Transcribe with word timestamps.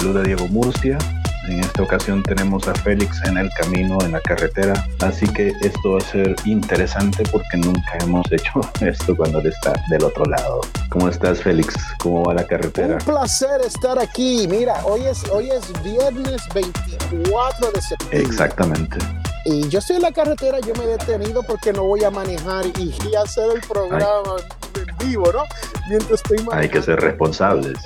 saluda 0.00 0.22
Diego 0.22 0.46
Murcia. 0.48 0.98
En 1.48 1.60
esta 1.60 1.82
ocasión 1.82 2.22
tenemos 2.22 2.68
a 2.68 2.74
Félix 2.74 3.22
en 3.24 3.38
el 3.38 3.48
camino, 3.58 3.96
en 4.02 4.12
la 4.12 4.20
carretera. 4.20 4.74
Así 5.00 5.26
que 5.28 5.54
esto 5.62 5.92
va 5.92 5.98
a 5.98 6.00
ser 6.02 6.36
interesante 6.44 7.22
porque 7.32 7.56
nunca 7.56 7.96
hemos 8.00 8.30
hecho 8.30 8.60
esto 8.82 9.16
cuando 9.16 9.38
él 9.38 9.46
está 9.46 9.72
del 9.88 10.04
otro 10.04 10.26
lado. 10.26 10.60
¿Cómo 10.90 11.08
estás, 11.08 11.40
Félix? 11.40 11.74
¿Cómo 11.98 12.24
va 12.24 12.34
la 12.34 12.46
carretera? 12.46 12.96
Un 12.96 13.04
placer 13.06 13.60
estar 13.64 13.98
aquí. 13.98 14.46
Mira, 14.50 14.84
hoy 14.84 15.00
es, 15.06 15.24
hoy 15.30 15.48
es 15.48 15.72
viernes 15.82 16.42
24 16.52 17.70
de 17.70 17.80
septiembre. 17.80 18.20
Exactamente. 18.20 18.98
Y 19.46 19.66
yo 19.68 19.78
estoy 19.78 19.96
en 19.96 20.02
la 20.02 20.12
carretera, 20.12 20.58
yo 20.60 20.74
me 20.74 20.84
he 20.84 20.88
detenido 20.88 21.42
porque 21.42 21.72
no 21.72 21.84
voy 21.84 22.04
a 22.04 22.10
manejar 22.10 22.66
y, 22.78 22.92
hacer 23.14 23.44
el 23.54 23.60
programa 23.62 24.36
en 24.74 25.08
vivo, 25.08 25.32
¿no? 25.32 25.44
Mientras 25.88 26.20
estoy 26.20 26.38
manejando. 26.38 26.62
Hay 26.62 26.68
que 26.68 26.82
ser 26.82 27.00
responsables. 27.00 27.78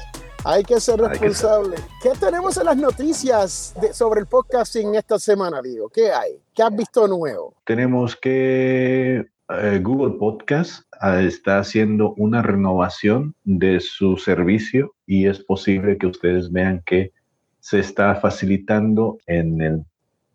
Hay 0.44 0.64
que 0.64 0.80
ser 0.80 0.98
responsable. 0.98 1.76
¿Qué 2.02 2.10
tenemos 2.18 2.56
en 2.56 2.64
las 2.64 2.76
noticias 2.76 3.74
sobre 3.92 4.20
el 4.20 4.26
podcasting 4.26 4.94
esta 4.94 5.18
semana, 5.18 5.60
Diego? 5.60 5.90
¿Qué 5.90 6.10
hay? 6.10 6.40
¿Qué 6.54 6.62
has 6.62 6.74
visto 6.74 7.06
nuevo? 7.06 7.54
Tenemos 7.64 8.16
que 8.16 9.26
eh, 9.48 9.80
Google 9.82 10.18
Podcast 10.18 10.84
ah, 11.00 11.20
está 11.20 11.58
haciendo 11.58 12.14
una 12.16 12.40
renovación 12.40 13.34
de 13.44 13.80
su 13.80 14.16
servicio 14.16 14.94
y 15.06 15.26
es 15.26 15.40
posible 15.44 15.98
que 15.98 16.06
ustedes 16.06 16.50
vean 16.50 16.82
que 16.86 17.12
se 17.58 17.80
está 17.80 18.14
facilitando 18.14 19.18
en 19.26 19.60
el 19.60 19.84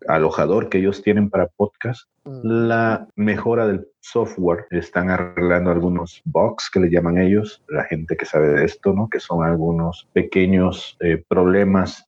alojador 0.08 0.68
que 0.68 0.78
ellos 0.78 1.02
tienen 1.02 1.30
para 1.30 1.48
podcast, 1.48 2.08
mm. 2.24 2.40
la 2.42 3.08
mejora 3.16 3.66
del 3.66 3.86
software. 4.00 4.66
Están 4.70 5.10
arreglando 5.10 5.70
algunos 5.70 6.22
bugs 6.24 6.70
que 6.70 6.80
le 6.80 6.90
llaman 6.90 7.18
ellos, 7.18 7.62
la 7.68 7.84
gente 7.84 8.16
que 8.16 8.24
sabe 8.24 8.48
de 8.48 8.64
esto, 8.64 8.92
¿no? 8.92 9.08
Que 9.08 9.20
son 9.20 9.44
algunos 9.44 10.08
pequeños 10.12 10.96
eh, 11.00 11.22
problemas 11.28 12.04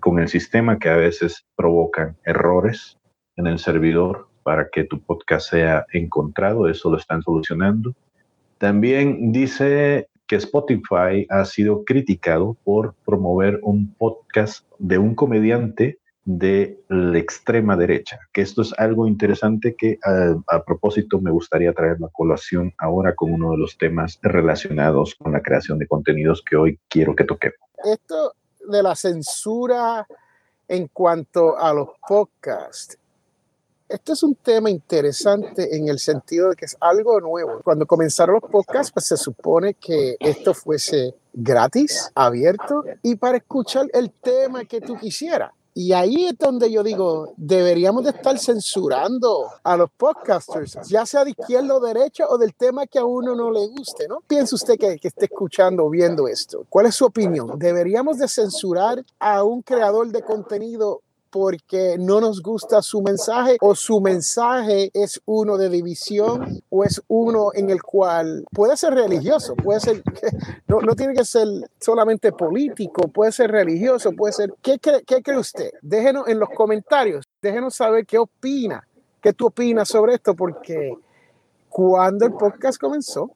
con 0.00 0.18
el 0.18 0.26
sistema 0.26 0.80
que 0.80 0.88
a 0.88 0.96
veces 0.96 1.46
provocan 1.54 2.16
errores 2.24 2.98
en 3.36 3.46
el 3.46 3.60
servidor 3.60 4.26
para 4.42 4.68
que 4.68 4.84
tu 4.84 5.00
podcast 5.00 5.50
sea 5.50 5.86
encontrado. 5.92 6.68
Eso 6.68 6.90
lo 6.90 6.98
están 6.98 7.22
solucionando. 7.22 7.94
También 8.58 9.32
dice 9.32 10.08
que 10.26 10.36
Spotify 10.36 11.26
ha 11.28 11.44
sido 11.44 11.84
criticado 11.84 12.56
por 12.64 12.94
promover 13.04 13.60
un 13.62 13.94
podcast 13.94 14.66
de 14.78 14.98
un 14.98 15.14
comediante 15.14 15.98
de 16.24 16.80
la 16.88 17.18
extrema 17.18 17.76
derecha, 17.76 18.18
que 18.32 18.40
esto 18.40 18.62
es 18.62 18.72
algo 18.78 19.06
interesante 19.06 19.74
que 19.76 19.98
a, 20.02 20.64
propósito 20.64 21.20
me 21.20 21.30
gustaría 21.30 21.72
traer 21.74 22.00
la 22.00 22.08
colación 22.08 22.72
ahora 22.78 23.14
con 23.14 23.32
uno 23.32 23.52
de 23.52 23.58
los 23.58 23.76
temas 23.76 24.18
relacionados 24.22 25.14
con 25.16 25.32
la 25.32 25.42
creación 25.42 25.78
de 25.78 25.86
contenidos 25.86 26.42
que 26.42 26.56
hoy 26.56 26.80
quiero 26.88 27.14
que 27.14 27.24
toquemos. 27.24 27.58
Esto 27.84 28.32
de 28.66 28.82
la 28.82 28.94
censura 28.94 30.06
en 30.66 30.88
cuanto 30.88 31.58
a 31.58 31.74
los 31.74 31.88
podcasts, 32.08 32.98
esto 33.86 34.14
es 34.14 34.22
un 34.22 34.34
tema 34.34 34.70
interesante 34.70 35.76
en 35.76 35.88
el 35.88 35.98
sentido 35.98 36.48
de 36.48 36.56
que 36.56 36.64
es 36.64 36.76
algo 36.80 37.20
nuevo. 37.20 37.60
Cuando 37.62 37.84
comenzaron 37.84 38.38
los 38.40 38.50
podcasts, 38.50 38.90
pues 38.90 39.06
se 39.06 39.18
supone 39.18 39.74
que 39.74 40.16
esto 40.18 40.54
fuese 40.54 41.14
gratis, 41.34 42.10
abierto 42.14 42.82
y 43.02 43.16
para 43.16 43.36
escuchar 43.36 43.86
el 43.92 44.10
tema 44.10 44.64
que 44.64 44.80
tú 44.80 44.96
quisieras. 44.96 45.52
Y 45.76 45.92
ahí 45.92 46.26
es 46.26 46.38
donde 46.38 46.70
yo 46.70 46.84
digo, 46.84 47.34
deberíamos 47.36 48.04
de 48.04 48.10
estar 48.10 48.38
censurando 48.38 49.48
a 49.64 49.76
los 49.76 49.90
podcasters, 49.90 50.78
ya 50.88 51.04
sea 51.04 51.24
de 51.24 51.30
izquierda 51.30 51.74
o 51.74 51.80
derecha 51.80 52.28
o 52.28 52.38
del 52.38 52.54
tema 52.54 52.86
que 52.86 53.00
a 53.00 53.04
uno 53.04 53.34
no 53.34 53.50
le 53.50 53.66
guste, 53.66 54.06
¿no? 54.06 54.20
Piensa 54.20 54.54
usted 54.54 54.78
que, 54.78 54.98
que 54.98 55.08
esté 55.08 55.24
escuchando 55.24 55.84
o 55.84 55.90
viendo 55.90 56.28
esto. 56.28 56.64
¿Cuál 56.68 56.86
es 56.86 56.94
su 56.94 57.04
opinión? 57.04 57.58
¿Deberíamos 57.58 58.18
de 58.18 58.28
censurar 58.28 59.04
a 59.18 59.42
un 59.42 59.62
creador 59.62 60.12
de 60.12 60.22
contenido 60.22 61.02
porque 61.34 61.96
no 61.98 62.20
nos 62.20 62.40
gusta 62.40 62.80
su 62.80 63.02
mensaje 63.02 63.56
o 63.60 63.74
su 63.74 64.00
mensaje 64.00 64.92
es 64.94 65.20
uno 65.24 65.56
de 65.56 65.68
división 65.68 66.62
o 66.70 66.84
es 66.84 67.02
uno 67.08 67.50
en 67.54 67.70
el 67.70 67.82
cual 67.82 68.44
puede 68.52 68.76
ser 68.76 68.94
religioso, 68.94 69.56
puede 69.56 69.80
ser, 69.80 70.04
no, 70.68 70.78
no 70.80 70.94
tiene 70.94 71.12
que 71.12 71.24
ser 71.24 71.48
solamente 71.80 72.30
político, 72.30 73.08
puede 73.08 73.32
ser 73.32 73.50
religioso, 73.50 74.12
puede 74.12 74.32
ser, 74.32 74.54
¿qué 74.62 74.78
cree, 74.78 75.02
qué 75.02 75.24
cree 75.24 75.38
usted? 75.38 75.72
Déjenos 75.82 76.28
en 76.28 76.38
los 76.38 76.50
comentarios, 76.50 77.26
déjenos 77.42 77.74
saber 77.74 78.06
qué 78.06 78.18
opina, 78.18 78.86
qué 79.20 79.32
tú 79.32 79.46
opinas 79.46 79.88
sobre 79.88 80.14
esto, 80.14 80.36
porque 80.36 80.92
cuando 81.68 82.26
el 82.26 82.34
podcast 82.34 82.78
comenzó, 82.78 83.32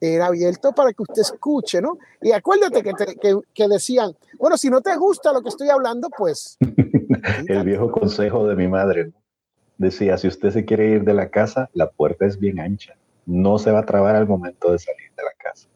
era 0.00 0.26
abierto 0.26 0.72
para 0.72 0.92
que 0.92 1.02
usted 1.04 1.22
escuche, 1.22 1.80
¿no? 1.80 1.96
Y 2.20 2.32
acuérdate 2.32 2.82
que, 2.82 2.92
que, 3.20 3.38
que, 3.54 3.68
decían, 3.68 4.16
bueno, 4.36 4.58
si 4.58 4.68
no 4.68 4.80
te 4.80 4.96
gusta 4.96 5.32
lo 5.32 5.42
que 5.42 5.48
estoy 5.50 5.70
hablando, 5.70 6.08
pues... 6.10 6.58
El 7.48 7.64
viejo 7.64 7.90
consejo 7.90 8.46
de 8.46 8.56
mi 8.56 8.68
madre 8.68 9.12
decía, 9.78 10.16
si 10.18 10.28
usted 10.28 10.50
se 10.50 10.64
quiere 10.64 10.90
ir 10.90 11.04
de 11.04 11.14
la 11.14 11.28
casa, 11.28 11.68
la 11.74 11.90
puerta 11.90 12.26
es 12.26 12.38
bien 12.38 12.60
ancha, 12.60 12.94
no 13.26 13.58
se 13.58 13.70
va 13.70 13.80
a 13.80 13.86
trabar 13.86 14.16
al 14.16 14.26
momento 14.26 14.72
de 14.72 14.78
salir 14.78 15.10
de 15.16 15.22
la 15.22 15.32
casa. 15.38 15.68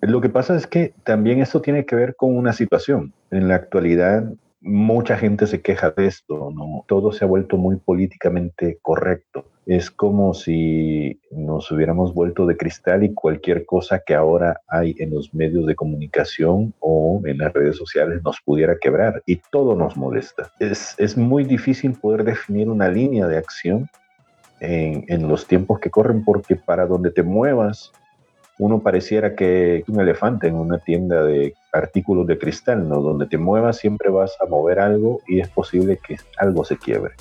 Lo 0.00 0.20
que 0.20 0.30
pasa 0.30 0.56
es 0.56 0.66
que 0.66 0.94
también 1.04 1.40
esto 1.40 1.60
tiene 1.60 1.84
que 1.84 1.94
ver 1.94 2.16
con 2.16 2.36
una 2.36 2.52
situación. 2.52 3.12
En 3.30 3.48
la 3.48 3.56
actualidad 3.56 4.24
mucha 4.60 5.16
gente 5.16 5.46
se 5.46 5.60
queja 5.60 5.90
de 5.90 6.06
esto, 6.06 6.50
¿no? 6.54 6.84
Todo 6.86 7.12
se 7.12 7.24
ha 7.24 7.28
vuelto 7.28 7.56
muy 7.56 7.76
políticamente 7.76 8.78
correcto. 8.82 9.44
Es 9.66 9.90
como 9.90 10.34
si 10.34 11.20
nos 11.30 11.70
hubiéramos 11.70 12.14
vuelto 12.14 12.46
de 12.46 12.56
cristal 12.56 13.04
y 13.04 13.12
cualquier 13.12 13.66
cosa 13.66 14.02
que 14.04 14.14
ahora 14.14 14.60
hay 14.66 14.96
en 14.98 15.10
los 15.10 15.32
medios 15.34 15.66
de 15.66 15.74
comunicación 15.74 16.74
o 16.80 17.20
en 17.24 17.38
las 17.38 17.52
redes 17.52 17.76
sociales 17.76 18.22
nos 18.24 18.40
pudiera 18.40 18.76
quebrar 18.80 19.22
y 19.26 19.36
todo 19.50 19.76
nos 19.76 19.96
molesta. 19.96 20.50
Es, 20.58 20.94
es 20.98 21.16
muy 21.16 21.44
difícil 21.44 21.92
poder 21.92 22.24
definir 22.24 22.68
una 22.68 22.88
línea 22.88 23.26
de 23.26 23.36
acción 23.36 23.88
en, 24.60 25.04
en 25.08 25.28
los 25.28 25.46
tiempos 25.46 25.78
que 25.78 25.90
corren 25.90 26.24
porque 26.24 26.56
para 26.56 26.86
donde 26.86 27.10
te 27.10 27.22
muevas 27.22 27.92
uno 28.60 28.80
pareciera 28.80 29.34
que 29.34 29.84
un 29.88 30.00
elefante 30.00 30.46
en 30.46 30.54
una 30.54 30.78
tienda 30.78 31.24
de 31.24 31.54
artículos 31.72 32.26
de 32.26 32.38
cristal, 32.38 32.86
¿no? 32.86 33.00
Donde 33.00 33.26
te 33.26 33.38
muevas 33.38 33.78
siempre 33.78 34.10
vas 34.10 34.36
a 34.38 34.46
mover 34.46 34.80
algo 34.80 35.20
y 35.26 35.40
es 35.40 35.48
posible 35.48 35.98
que 36.06 36.16
algo 36.36 36.62
se 36.64 36.76
quiebre. 36.76 37.14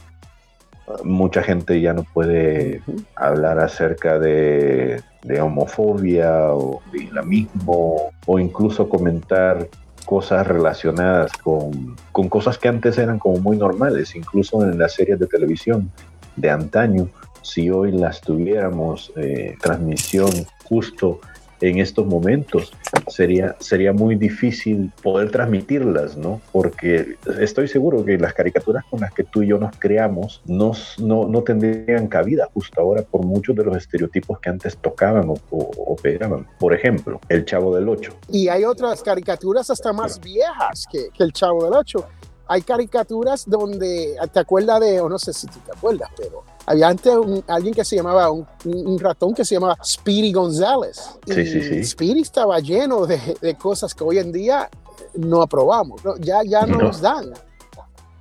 Mucha 1.03 1.43
gente 1.43 1.79
ya 1.81 1.93
no 1.93 2.03
puede 2.03 2.81
hablar 3.15 3.59
acerca 3.59 4.17
de, 4.19 5.01
homofobia 5.41 6.53
o 6.53 6.81
de 6.91 7.03
islamismo 7.03 8.11
o 8.25 8.39
incluso 8.39 8.89
comentar 8.89 9.67
cosas 10.05 10.47
relacionadas 10.47 11.31
con, 11.33 11.95
con 12.11 12.29
cosas 12.29 12.57
que 12.57 12.67
antes 12.67 12.97
eran 12.97 13.19
como 13.19 13.37
muy 13.37 13.57
normales, 13.57 14.15
incluso 14.15 14.63
en 14.63 14.77
las 14.79 14.93
series 14.93 15.19
de 15.19 15.27
televisión 15.27 15.91
de 16.35 16.49
antaño. 16.49 17.09
Si 17.41 17.69
hoy 17.69 17.91
las 17.91 18.21
tuviéramos 18.21 19.11
eh, 19.15 19.55
transmisión 19.61 20.31
justo 20.63 21.19
en 21.61 21.79
estos 21.79 22.05
momentos, 22.05 22.71
sería, 23.07 23.55
sería 23.59 23.93
muy 23.93 24.15
difícil 24.15 24.91
poder 25.01 25.31
transmitirlas, 25.31 26.17
¿no? 26.17 26.41
Porque 26.51 27.17
estoy 27.39 27.67
seguro 27.67 28.05
que 28.05 28.17
las 28.17 28.33
caricaturas 28.33 28.85
con 28.89 29.01
las 29.01 29.13
que 29.13 29.23
tú 29.23 29.43
y 29.43 29.47
yo 29.47 29.57
nos 29.57 29.75
creamos 29.77 30.41
no, 30.45 30.71
no, 30.97 31.41
tendrían 31.43 32.07
cabida 32.07 32.49
justo 32.53 32.79
ahora 32.79 33.01
por 33.01 33.25
muchos 33.25 33.55
de 33.55 33.63
los 33.63 33.77
estereotipos 33.77 34.39
que 34.39 34.49
antes 34.49 34.77
tocaban 34.77 35.29
o, 35.29 35.37
o, 35.51 35.95
pegaban. 35.95 36.47
Por 36.59 36.73
ejemplo, 36.73 37.19
El 37.29 37.45
Chavo 37.45 37.75
del 37.75 37.89
Ocho. 37.89 38.13
Y 38.29 38.47
hay 38.47 38.65
otras 38.65 39.01
caricaturas 39.01 39.69
hasta 39.69 39.93
más 39.93 40.19
viejas 40.19 40.85
que, 40.91 41.09
que 41.13 41.23
El 41.23 41.33
Chavo 41.33 41.65
del 41.65 41.73
Ocho. 41.73 42.05
Hay 42.47 42.61
caricaturas 42.61 43.47
donde, 43.47 44.15
¿te 44.33 44.39
acuerdas 44.39 44.79
de, 44.79 44.99
o 45.01 45.09
no 45.09 45.19
sé 45.19 45.33
si 45.33 45.45
tú 45.47 45.59
te 45.65 45.71
acuerdas, 45.71 46.09
pero 46.17 46.43
había 46.69 46.87
antes 46.87 47.11
alguien 47.47 47.73
que 47.73 47.83
se 47.83 47.95
llamaba, 47.95 48.29
un, 48.29 48.99
ratón 48.99 49.33
que 49.33 49.43
se 49.43 49.55
llamaba 49.55 49.75
Speedy 49.83 50.31
González. 50.31 51.01
Sí, 51.25 51.45
sí, 51.47 51.63
sí. 51.63 51.83
Speedy 51.83 52.21
estaba 52.21 52.59
lleno 52.59 53.07
de, 53.07 53.57
cosas 53.59 53.95
que 53.95 54.03
hoy 54.03 54.19
en 54.19 54.31
día 54.31 54.69
no 55.15 55.41
aprobamos, 55.41 55.99
ya, 56.19 56.43
ya 56.45 56.67
no, 56.67 56.77
nos 56.77 57.01
dan, 57.01 57.33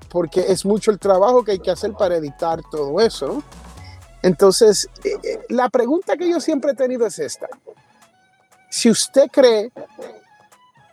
porque 0.09 0.47
es 0.49 0.65
mucho 0.65 0.91
el 0.91 0.99
trabajo 0.99 1.45
que 1.45 1.53
hay 1.53 1.59
que 1.59 1.71
hacer 1.71 1.93
para 1.93 2.17
editar 2.17 2.63
todo 2.71 2.99
eso. 3.01 3.43
Entonces, 4.23 4.89
eh, 5.05 5.11
eh, 5.23 5.41
la 5.51 5.69
pregunta 5.69 6.17
que 6.17 6.31
yo 6.31 6.41
siempre 6.41 6.73
he 6.73 6.75
tenido 6.75 7.07
es 7.07 7.19
esta. 7.19 7.49
Si 8.71 8.89
usted 8.89 9.27
cree 9.31 9.71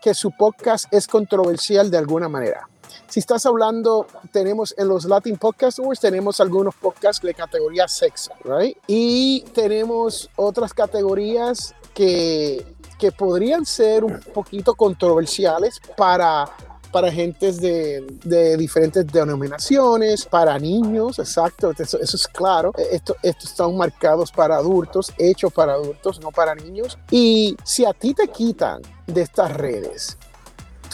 que 0.02 0.14
su 0.14 0.30
podcast 0.32 0.94
es 0.94 1.08
controversial 1.08 1.90
de 1.90 1.98
alguna 1.98 2.28
manera, 2.28 2.68
si 3.08 3.20
estás 3.20 3.46
hablando, 3.46 4.08
tenemos 4.32 4.74
en 4.78 4.88
los 4.88 5.06
Latin 5.06 5.38
Podcast 5.38 5.80
Awards, 5.80 6.00
tenemos 6.00 6.40
algunos 6.40 6.76
podcasts 6.76 7.26
de 7.26 7.34
categoría 7.34 7.88
sexo, 7.88 8.32
right? 8.44 8.78
Y 8.88 9.42
tenemos 9.54 10.30
otras 10.36 10.74
categorías 10.74 11.76
que, 11.94 12.66
que 13.00 13.12
podrían 13.12 13.66
ser 13.66 14.04
un 14.04 14.20
poquito 14.34 14.76
controversiales 14.76 15.80
para 15.96 16.50
para 16.96 17.12
gentes 17.12 17.60
de, 17.60 18.06
de, 18.24 18.56
diferentes 18.56 19.06
denominaciones, 19.06 20.26
para 20.26 20.58
niños, 20.58 21.20
exacto, 21.20 21.74
eso, 21.78 22.00
es 22.00 22.26
claro. 22.26 22.72
Esto, 22.90 23.18
estos 23.22 23.50
están 23.50 23.76
marcados 23.76 24.32
para 24.32 24.56
adultos, 24.56 25.12
hechos 25.18 25.52
para 25.52 25.74
adultos, 25.74 26.22
no 26.22 26.32
para 26.32 26.56
niños. 26.56 26.98
Y 27.12 27.58
si 27.66 27.84
a 27.84 27.92
ti 27.92 28.14
te 28.14 28.30
quitan 28.30 28.82
de 29.08 29.24
estas 29.24 29.52
redes, 29.52 30.18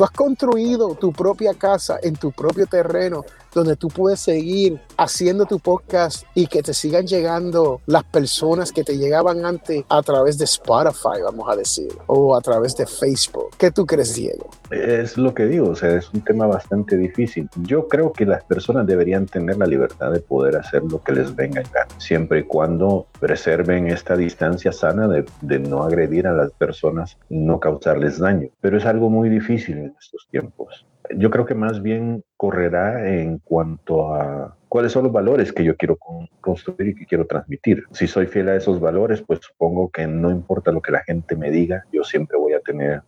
tú 0.02 0.06
has 0.06 0.12
construido 0.14 0.96
tu 0.96 1.14
propia 1.14 1.54
casa 1.54 2.00
en 2.02 2.16
tu 2.16 2.32
propio 2.32 2.66
terreno 2.66 3.24
donde 3.54 3.76
tú 3.76 3.90
puedes 3.90 4.20
seguir 4.20 4.80
haciendo 4.98 5.46
tu 5.46 5.60
podcast 5.60 6.24
y 6.36 6.48
que 6.48 6.62
te 6.62 6.74
sigan 6.74 7.06
llegando 7.06 7.82
las 7.86 8.04
personas 8.04 8.72
que 8.72 8.84
te 8.84 8.98
llegaban 8.98 9.46
antes 9.46 9.84
a 9.90 10.02
través 10.02 10.38
de 10.38 10.46
Spotify, 10.46 11.22
vamos 11.24 11.50
a 11.50 11.56
decir, 11.56 11.90
o 12.08 12.36
a 12.36 12.42
través 12.42 12.76
de 12.78 12.86
Facebook. 12.86 13.50
¿Qué 13.58 13.72
tú 13.72 13.86
crees, 13.86 14.16
Diego? 14.16 14.50
Es 14.70 15.18
lo 15.18 15.34
que 15.34 15.46
digo, 15.46 15.70
o 15.70 15.76
sea, 15.76 15.96
es 15.98 16.12
un 16.14 16.22
tema 16.22 16.48
bastante 16.48 16.98
difícil. 16.98 17.50
Yo 17.64 17.88
creo 17.88 18.14
que 18.14 18.26
las 18.26 18.44
personas 18.44 18.88
deberían 18.88 19.26
tener 19.26 19.58
la 19.58 19.66
libertad 19.66 20.12
de 20.12 20.20
poder 20.20 20.56
hacer 20.56 20.84
lo 20.84 21.02
que 21.04 21.12
les 21.12 21.36
venga 21.36 21.62
en 21.62 21.68
gana, 21.72 21.88
siempre 21.98 22.40
y 22.40 22.44
cuando 22.44 23.08
preserven 23.20 23.88
esta 23.88 24.16
distancia 24.16 24.72
sana 24.72 25.08
de, 25.08 25.26
de 25.42 25.60
no 25.60 25.84
agredir 25.84 26.28
a 26.28 26.34
las 26.34 26.52
personas, 26.54 27.18
no 27.30 27.60
causarles 27.60 28.20
daño. 28.20 28.50
Pero 28.62 28.78
es 28.78 28.86
algo 28.86 29.10
muy 29.10 29.30
difícil 29.30 29.78
en 29.78 29.96
estos 30.00 30.28
tiempos 30.30 30.86
yo 31.18 31.30
creo 31.30 31.46
que 31.46 31.56
más 31.56 31.82
bien 31.82 32.24
correrá 32.38 33.08
en 33.10 33.40
cuanto 33.40 34.14
a 34.14 34.56
cuáles 34.70 34.92
son 34.92 35.04
los 35.04 35.14
valores 35.14 35.52
que 35.52 35.64
yo 35.64 35.76
quiero 35.76 35.98
construir 36.40 36.90
y 36.90 36.96
que 36.96 37.06
quiero 37.06 37.26
transmitir. 37.26 37.84
Si 37.92 38.08
soy 38.08 38.28
fiel 38.28 38.50
a 38.50 38.56
esos 38.56 38.80
valores, 38.80 39.22
pues 39.22 39.40
supongo 39.42 39.90
que 39.90 40.08
no 40.08 40.30
importa 40.32 40.72
lo 40.72 40.82
que 40.82 40.92
la 40.92 41.04
gente 41.04 41.36
me 41.36 41.52
diga, 41.52 41.86
yo 41.92 42.04
siempre 42.04 42.38
voy 42.38 42.54
a 42.54 42.60
tener 42.60 43.02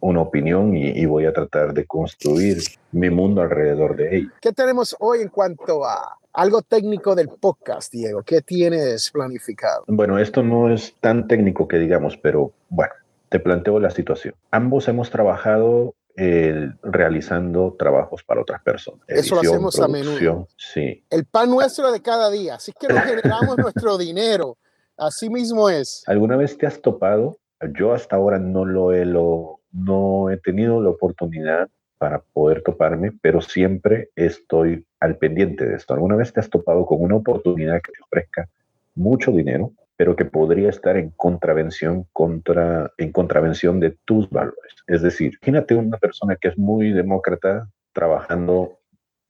una 0.00 0.20
opinión 0.20 0.76
y, 0.76 1.06
voy 1.06 1.24
a 1.24 1.32
tratar 1.32 1.72
de 1.72 1.86
construir 1.86 2.58
mi 2.92 3.08
mundo 3.08 3.40
alrededor 3.40 3.96
de 3.96 4.16
ello. 4.16 4.30
¿Qué 4.40 4.52
tenemos 4.52 4.94
hoy 5.00 5.22
en 5.22 5.28
cuanto 5.28 5.82
a 5.84 6.18
algo 6.34 6.60
técnico 6.60 7.14
del 7.14 7.28
podcast, 7.28 7.90
Diego? 7.90 8.22
¿Qué 8.22 8.42
tienes 8.42 9.10
planificado? 9.10 9.84
Bueno, 9.86 10.18
esto 10.18 10.42
no 10.42 10.70
es 10.70 10.94
tan 11.00 11.26
técnico 11.26 11.66
que 11.68 11.78
digamos, 11.78 12.18
pero 12.18 12.52
bueno, 12.68 12.92
te 13.30 13.40
planteo 13.40 13.80
la 13.80 13.88
situación. 13.88 14.34
Ambos 14.50 14.88
hemos 14.88 15.08
trabajado 15.08 15.94
realizando 16.16 17.74
trabajos 17.78 18.22
para 18.22 18.40
otras 18.40 18.62
personas. 18.62 19.02
Eso 19.08 19.34
lo 19.34 19.40
hacemos 19.40 19.78
a 19.80 19.88
menudo. 19.88 20.48
Sí. 20.56 21.04
El 21.10 21.24
pan 21.24 21.50
nuestro 21.50 21.90
de 21.90 22.00
cada 22.00 22.30
día. 22.30 22.54
Así 22.54 22.72
que 22.78 22.88
nos 22.88 23.02
generamos 23.02 23.58
nuestro 23.58 23.98
dinero. 23.98 24.56
Así 24.96 25.28
mismo 25.28 25.68
es. 25.68 26.04
¿Alguna 26.06 26.36
vez 26.36 26.56
te 26.56 26.66
has 26.66 26.80
topado? 26.80 27.38
Yo 27.78 27.92
hasta 27.92 28.16
ahora 28.16 28.38
no 28.38 28.64
lo 28.64 28.92
he, 28.92 29.04
lo, 29.04 29.60
no 29.72 30.30
he 30.30 30.36
tenido 30.36 30.80
la 30.80 30.90
oportunidad 30.90 31.68
para 31.98 32.20
poder 32.32 32.62
toparme, 32.62 33.12
pero 33.20 33.40
siempre 33.40 34.10
estoy 34.14 34.86
al 35.00 35.16
pendiente 35.16 35.64
de 35.64 35.76
esto. 35.76 35.94
¿Alguna 35.94 36.16
vez 36.16 36.32
te 36.32 36.40
has 36.40 36.50
topado 36.50 36.86
con 36.86 37.00
una 37.00 37.16
oportunidad 37.16 37.80
que 37.82 37.92
te 37.92 38.02
ofrezca 38.02 38.48
mucho 38.94 39.32
dinero, 39.32 39.72
pero 39.96 40.16
que 40.16 40.24
podría 40.24 40.70
estar 40.70 40.96
en 40.96 41.10
contravención, 41.10 42.06
contra, 42.12 42.92
en 42.98 43.12
contravención 43.12 43.80
de 43.80 43.96
tus 44.04 44.28
valores. 44.30 44.74
Es 44.86 45.02
decir, 45.02 45.34
imagínate 45.40 45.74
una 45.74 45.98
persona 45.98 46.36
que 46.36 46.48
es 46.48 46.58
muy 46.58 46.92
demócrata 46.92 47.68
trabajando 47.92 48.78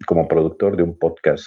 como 0.07 0.27
productor 0.27 0.77
de 0.77 0.83
un 0.83 0.99
podcast, 0.99 1.47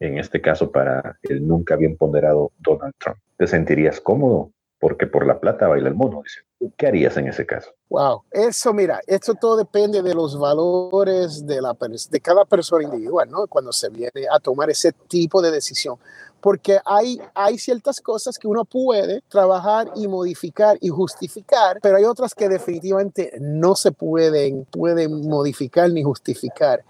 en 0.00 0.18
este 0.18 0.40
caso 0.40 0.70
para 0.70 1.18
el 1.22 1.46
nunca 1.46 1.76
bien 1.76 1.96
ponderado 1.96 2.52
Donald 2.58 2.94
Trump. 2.98 3.18
¿Te 3.38 3.46
sentirías 3.46 4.00
cómodo? 4.00 4.50
Porque 4.78 5.06
por 5.06 5.26
la 5.26 5.40
plata 5.40 5.68
baila 5.68 5.88
el 5.88 5.94
mono, 5.94 6.22
dice. 6.22 6.40
¿Qué 6.76 6.86
harías 6.86 7.16
en 7.16 7.28
ese 7.28 7.44
caso? 7.44 7.70
Wow, 7.90 8.22
eso 8.30 8.72
mira, 8.72 9.00
esto 9.06 9.34
todo 9.34 9.58
depende 9.58 10.02
de 10.02 10.14
los 10.14 10.38
valores 10.38 11.46
de, 11.46 11.60
la, 11.60 11.76
de 12.10 12.20
cada 12.20 12.44
persona 12.46 12.84
individual, 12.84 13.30
¿no? 13.30 13.46
Cuando 13.46 13.72
se 13.72 13.90
viene 13.90 14.26
a 14.30 14.38
tomar 14.40 14.70
ese 14.70 14.92
tipo 14.92 15.42
de 15.42 15.50
decisión 15.50 15.96
porque 16.46 16.78
hay, 16.84 17.20
hay 17.34 17.58
ciertas 17.58 18.00
cosas 18.00 18.38
que 18.38 18.46
uno 18.46 18.64
puede 18.64 19.20
trabajar 19.28 19.90
y 19.96 20.06
modificar 20.06 20.78
y 20.80 20.90
justificar, 20.90 21.80
pero 21.82 21.96
hay 21.96 22.04
otras 22.04 22.36
que 22.36 22.48
definitivamente 22.48 23.32
no 23.40 23.74
se 23.74 23.90
pueden, 23.90 24.64
pueden 24.66 25.28
modificar 25.28 25.90
ni 25.90 26.04
justificar. 26.04 26.84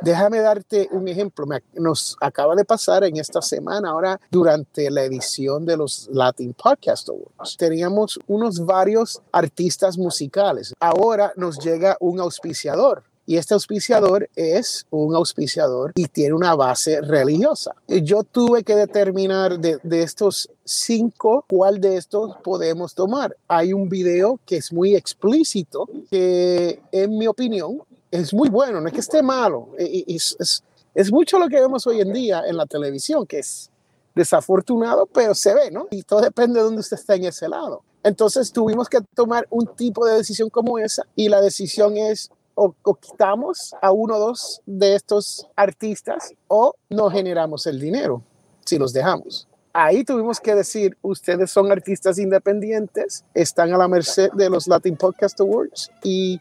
Déjame 0.00 0.38
darte 0.38 0.88
un 0.92 1.08
ejemplo. 1.08 1.44
nos 1.74 2.16
acaba 2.20 2.54
de 2.54 2.64
pasar 2.64 3.02
en 3.02 3.16
esta 3.16 3.42
semana, 3.42 3.90
ahora 3.90 4.20
durante 4.30 4.88
la 4.92 5.02
edición 5.02 5.66
de 5.66 5.76
los 5.76 6.08
Latin 6.12 6.54
Podcast 6.54 7.08
Awards. 7.08 7.56
Teníamos 7.56 8.16
unos 8.28 8.64
varios 8.64 9.20
artistas 9.32 9.98
musicales. 9.98 10.72
Ahora 10.78 11.32
nos 11.34 11.58
llega 11.58 11.96
un 11.98 12.20
auspiciador 12.20 13.09
y 13.26 13.36
este 13.36 13.54
auspiciador 13.54 14.28
es 14.34 14.86
un 14.90 15.14
auspiciador 15.14 15.92
y 15.94 16.06
tiene 16.06 16.34
una 16.34 16.54
base 16.54 17.00
religiosa. 17.00 17.74
Yo 17.86 18.24
tuve 18.24 18.64
que 18.64 18.74
determinar 18.74 19.58
de, 19.58 19.78
estos 20.02 20.50
cinco 20.64 21.44
cuál 21.48 21.80
de 21.80 21.96
estos 21.96 22.36
podemos 22.42 22.94
tomar. 22.94 23.36
Hay 23.46 23.72
un 23.72 23.88
video 23.88 24.40
que 24.44 24.56
es 24.56 24.72
muy 24.72 24.96
explícito, 24.96 25.88
que 26.10 26.80
en 26.92 27.18
mi 27.18 27.26
opinión 27.26 27.82
es 28.10 28.34
muy 28.34 28.48
bueno, 28.48 28.80
no 28.80 28.88
es 28.88 28.94
que 28.94 29.00
esté 29.00 29.22
malo. 29.22 29.68
Es 29.78 31.12
mucho 31.12 31.38
lo 31.38 31.48
que 31.48 31.60
vemos 31.60 31.86
hoy 31.86 32.00
en 32.00 32.12
día 32.12 32.42
en 32.46 32.56
la 32.56 32.66
televisión, 32.66 33.26
que 33.26 33.38
es 33.38 33.70
desafortunado, 34.14 35.06
pero 35.06 35.34
se 35.34 35.54
ve, 35.54 35.70
¿no? 35.70 35.86
Y 35.90 36.02
todo 36.02 36.20
depende 36.20 36.58
de 36.58 36.64
dónde 36.64 36.80
usted 36.80 36.96
está 36.96 37.14
en 37.14 37.24
ese 37.24 37.48
lado. 37.48 37.82
Entonces 38.02 38.50
tuvimos 38.52 38.88
que 38.88 38.98
tomar 39.14 39.46
un 39.50 39.66
tipo 39.66 40.06
de 40.06 40.16
decisión 40.16 40.48
como 40.48 40.78
esa 40.78 41.06
y 41.14 41.28
la 41.28 41.40
decisión 41.40 41.96
es 41.96 42.30
o, 42.60 42.94
quitamos 42.94 43.74
a 43.80 43.90
uno 43.90 44.16
o 44.16 44.18
dos 44.18 44.60
de 44.66 44.94
estos 44.94 45.48
artistas 45.56 46.34
o 46.46 46.74
no 46.90 47.08
generamos 47.10 47.66
el 47.66 47.80
dinero 47.80 48.22
si 48.66 48.78
los 48.78 48.92
dejamos. 48.92 49.48
Ahí 49.72 50.04
tuvimos 50.04 50.40
que 50.40 50.54
decir, 50.54 50.96
ustedes 51.00 51.50
son 51.50 51.72
artistas 51.72 52.18
independientes, 52.18 53.24
están 53.34 53.72
a 53.72 53.78
la 53.78 53.88
merced 53.88 54.30
de 54.32 54.50
los 54.50 54.66
Latin 54.66 54.96
Podcast 54.96 55.40
Awards 55.40 55.90
y 56.02 56.40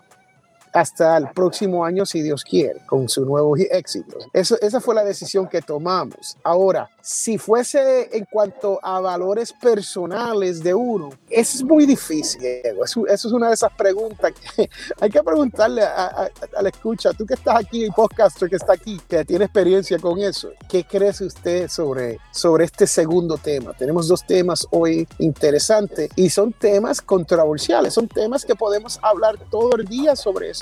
hasta 0.73 1.17
el 1.17 1.29
próximo 1.29 1.83
año, 1.83 2.05
si 2.05 2.21
Dios 2.21 2.43
quiere, 2.43 2.81
con 2.85 3.09
su 3.09 3.25
nuevo 3.25 3.55
éxito. 3.57 4.17
Eso, 4.33 4.59
esa 4.61 4.79
fue 4.79 4.95
la 4.95 5.03
decisión 5.03 5.47
que 5.47 5.61
tomamos. 5.61 6.37
Ahora, 6.43 6.89
si 7.01 7.37
fuese 7.37 8.15
en 8.15 8.25
cuanto 8.25 8.79
a 8.83 8.99
valores 8.99 9.53
personales 9.53 10.61
de 10.61 10.73
uno, 10.73 11.09
eso 11.29 11.57
es 11.57 11.63
muy 11.63 11.85
difícil, 11.85 12.41
Diego. 12.41 12.85
Eso, 12.85 13.07
es 13.07 13.25
una 13.25 13.47
de 13.47 13.53
esas 13.55 13.73
preguntas 13.73 14.31
que 14.33 14.69
hay 14.99 15.09
que 15.09 15.23
preguntarle 15.23 15.83
a, 15.83 16.29
la 16.61 16.69
escucha. 16.69 17.13
Tú 17.13 17.25
que 17.25 17.33
estás 17.33 17.55
aquí, 17.57 17.83
el 17.83 17.91
podcaster 17.91 18.49
que 18.49 18.57
está 18.57 18.73
aquí, 18.73 18.99
que 19.07 19.25
tiene 19.25 19.45
experiencia 19.45 19.97
con 19.97 20.19
eso, 20.19 20.49
¿qué 20.67 20.83
crees 20.83 21.21
usted 21.21 21.67
sobre, 21.67 22.19
sobre 22.31 22.65
este 22.65 22.85
segundo 22.85 23.37
tema? 23.37 23.73
Tenemos 23.73 24.07
dos 24.07 24.25
temas 24.25 24.67
hoy 24.71 25.07
interesantes 25.17 26.09
y 26.15 26.29
son 26.29 26.53
temas 26.53 27.01
controversiales, 27.01 27.93
son 27.93 28.07
temas 28.07 28.45
que 28.45 28.55
podemos 28.55 28.99
hablar 29.01 29.37
todo 29.49 29.75
el 29.77 29.85
día 29.85 30.15
sobre 30.15 30.51
eso 30.51 30.58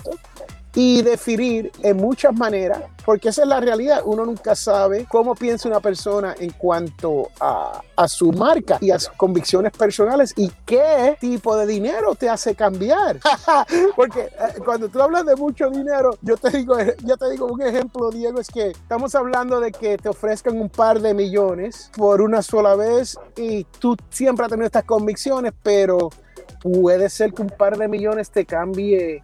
y 0.78 1.02
definir 1.02 1.72
en 1.82 1.98
muchas 1.98 2.32
maneras, 2.36 2.84
porque 3.04 3.30
esa 3.30 3.42
es 3.42 3.48
la 3.48 3.60
realidad. 3.60 4.02
Uno 4.06 4.28
nunca 4.28 4.54
sabe 4.54 5.08
cómo 5.10 5.34
piensa 5.34 5.68
una 5.68 5.80
persona 5.80 6.36
en 6.38 6.52
cuanto 6.52 7.30
a, 7.40 7.82
a, 7.96 8.08
su 8.08 8.32
marca 8.32 8.78
y 8.80 8.92
a 8.92 9.00
sus 9.00 9.12
convicciones 9.18 9.72
personales 9.72 10.36
y 10.38 10.52
qué 10.68 11.18
tipo 11.20 11.56
de 11.56 11.66
dinero 11.66 12.14
te 12.14 12.30
hace 12.30 12.54
cambiar. 12.54 13.20
porque 13.96 14.26
eh, 14.26 14.60
cuando 14.64 14.88
tú 14.88 15.02
hablas 15.02 15.26
de 15.26 15.36
mucho 15.36 15.68
dinero, 15.72 16.16
yo 16.22 16.38
te 16.38 16.56
digo, 16.56 16.76
yo 17.04 17.18
te 17.18 17.32
digo 17.32 17.48
un 17.48 17.64
ejemplo, 17.64 18.12
Diego, 18.12 18.40
es 18.40 18.50
que 18.50 18.68
estamos 18.70 19.16
hablando 19.16 19.60
de 19.60 19.72
que 19.72 19.98
te 19.98 20.10
ofrezcan 20.10 20.62
un 20.62 20.70
par 20.70 21.00
de 21.00 21.16
millones 21.16 21.90
por 21.98 22.22
una 22.22 22.44
sola 22.44 22.76
vez 22.76 23.18
y 23.36 23.64
tú 23.64 23.98
siempre 24.12 24.46
has 24.46 24.52
tenido 24.52 24.68
estas 24.68 24.84
convicciones, 24.84 25.54
pero 25.64 26.12
puede 26.62 27.10
ser 27.10 27.34
que 27.34 27.42
un 27.42 27.50
par 27.50 27.78
de 27.80 27.88
millones 27.88 28.30
te 28.30 28.46
cambie 28.46 29.24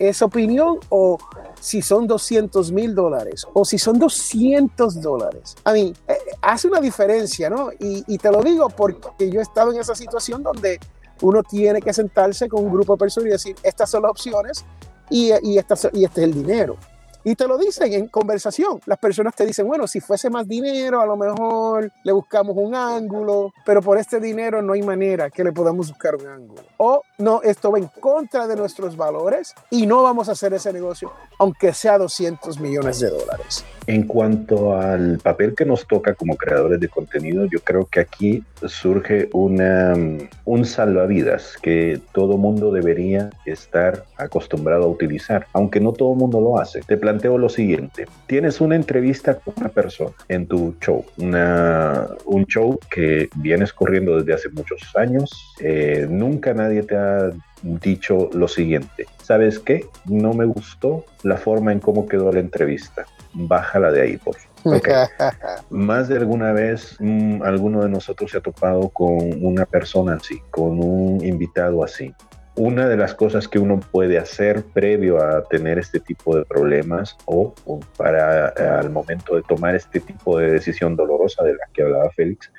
esa 0.00 0.24
opinión 0.24 0.78
o 0.88 1.18
si 1.60 1.82
son 1.82 2.06
200 2.06 2.72
mil 2.72 2.94
dólares 2.94 3.46
o 3.52 3.64
si 3.64 3.78
son 3.78 3.98
200 3.98 5.00
dólares. 5.00 5.56
A 5.62 5.72
mí, 5.72 5.92
eh, 6.08 6.14
hace 6.40 6.68
una 6.68 6.80
diferencia, 6.80 7.50
¿no? 7.50 7.70
Y, 7.78 8.18
te 8.18 8.32
lo 8.32 8.42
digo 8.42 8.68
porque 8.70 9.30
yo 9.30 9.40
he 9.40 9.42
estado 9.42 9.72
en 9.72 9.80
esa 9.80 9.94
situación 9.94 10.42
donde 10.42 10.80
uno 11.20 11.42
tiene 11.42 11.80
que 11.82 11.92
sentarse 11.92 12.48
con 12.48 12.64
un 12.64 12.72
grupo 12.72 12.94
de 12.94 12.98
personas 12.98 13.28
y 13.28 13.30
decir, 13.30 13.56
estas 13.62 13.90
son 13.90 14.02
las 14.02 14.10
opciones 14.10 14.64
y, 15.10 15.32
y, 15.42 15.54
y 15.54 15.58
este 15.58 15.74
es 15.74 16.18
el 16.18 16.32
dinero. 16.34 16.76
Y 17.24 17.34
te 17.34 17.46
lo 17.46 17.58
dicen 17.58 17.92
en 17.92 18.08
conversación. 18.08 18.80
Las 18.86 18.98
personas 18.98 19.34
te 19.34 19.44
dicen, 19.44 19.66
bueno, 19.66 19.86
si 19.86 20.00
fuese 20.00 20.30
más 20.30 20.48
dinero, 20.48 21.00
a 21.00 21.06
lo 21.06 21.16
mejor 21.16 21.92
le 22.02 22.12
buscamos 22.12 22.56
un 22.56 22.74
ángulo, 22.74 23.52
pero 23.64 23.82
por 23.82 23.98
este 23.98 24.20
dinero 24.20 24.62
no 24.62 24.72
hay 24.72 24.82
manera 24.82 25.28
que 25.30 25.44
le 25.44 25.52
podamos 25.52 25.88
buscar 25.88 26.14
un 26.14 26.26
ángulo. 26.26 26.62
O 26.78 27.02
no, 27.18 27.42
esto 27.42 27.70
va 27.70 27.78
en 27.78 27.88
contra 27.88 28.46
de 28.46 28.56
nuestros 28.56 28.96
valores 28.96 29.54
y 29.68 29.86
no 29.86 30.02
vamos 30.02 30.28
a 30.28 30.32
hacer 30.32 30.54
ese 30.54 30.72
negocio, 30.72 31.12
aunque 31.38 31.74
sea 31.74 31.98
200 31.98 32.58
millones 32.58 33.00
de 33.00 33.10
dólares. 33.10 33.64
En 33.86 34.04
cuanto 34.04 34.76
al 34.78 35.18
papel 35.18 35.54
que 35.54 35.64
nos 35.64 35.86
toca 35.86 36.14
como 36.14 36.36
creadores 36.36 36.80
de 36.80 36.88
contenido, 36.88 37.46
yo 37.46 37.60
creo 37.60 37.86
que 37.86 38.00
aquí 38.00 38.44
surge 38.66 39.28
una, 39.32 39.94
un 40.44 40.64
salvavidas 40.64 41.56
que 41.60 42.00
todo 42.12 42.36
mundo 42.36 42.70
debería 42.70 43.30
estar 43.46 44.04
acostumbrado 44.16 44.84
a 44.84 44.88
utilizar, 44.88 45.46
aunque 45.52 45.80
no 45.80 45.92
todo 45.92 46.14
mundo 46.14 46.40
lo 46.40 46.58
hace. 46.58 46.80
Te 46.80 46.96
planteo 46.96 47.38
lo 47.38 47.48
siguiente, 47.48 48.06
tienes 48.26 48.60
una 48.60 48.76
entrevista 48.76 49.34
con 49.34 49.54
una 49.56 49.68
persona 49.68 50.12
en 50.28 50.46
tu 50.46 50.74
show, 50.80 51.04
un 51.16 52.46
show 52.46 52.78
que 52.90 53.28
vienes 53.36 53.72
corriendo 53.72 54.16
desde 54.16 54.34
hace 54.34 54.48
muchos 54.50 54.80
años, 54.94 55.30
eh, 55.60 56.06
nunca 56.08 56.54
nadie 56.54 56.82
te 56.82 56.96
ha 56.96 57.30
dicho 57.62 58.30
lo 58.32 58.48
siguiente, 58.48 59.06
¿sabes 59.22 59.58
qué? 59.58 59.84
No 60.06 60.32
me 60.32 60.44
gustó 60.44 61.04
la 61.22 61.36
forma 61.36 61.72
en 61.72 61.80
cómo 61.80 62.06
quedó 62.06 62.32
la 62.32 62.40
entrevista. 62.40 63.06
Bájala 63.32 63.90
de 63.92 64.02
ahí, 64.02 64.16
por 64.16 64.36
favor. 64.36 64.50
Más 65.70 66.08
de 66.08 66.16
alguna 66.16 66.52
vez 66.52 66.96
mm, 66.98 67.42
alguno 67.42 67.82
de 67.82 67.88
nosotros 67.88 68.30
se 68.30 68.38
ha 68.38 68.40
topado 68.40 68.88
con 68.90 69.44
una 69.44 69.64
persona 69.64 70.14
así, 70.14 70.40
con 70.50 70.82
un 70.82 71.24
invitado 71.24 71.82
así. 71.82 72.14
Una 72.56 72.88
de 72.88 72.96
las 72.96 73.14
cosas 73.14 73.48
que 73.48 73.58
uno 73.58 73.80
puede 73.80 74.18
hacer 74.18 74.64
previo 74.64 75.22
a 75.22 75.44
tener 75.44 75.78
este 75.78 76.00
tipo 76.00 76.36
de 76.36 76.44
problemas 76.44 77.16
o, 77.24 77.54
para 77.96 78.48
al 78.48 78.90
momento 78.90 79.36
de 79.36 79.42
tomar 79.42 79.74
este 79.74 80.00
tipo 80.00 80.38
de 80.38 80.50
decisión 80.50 80.96
dolorosa 80.96 81.42
de 81.44 81.54
la 81.54 81.66
que 81.72 81.82
hablaba 81.82 82.10
Félix 82.10 82.52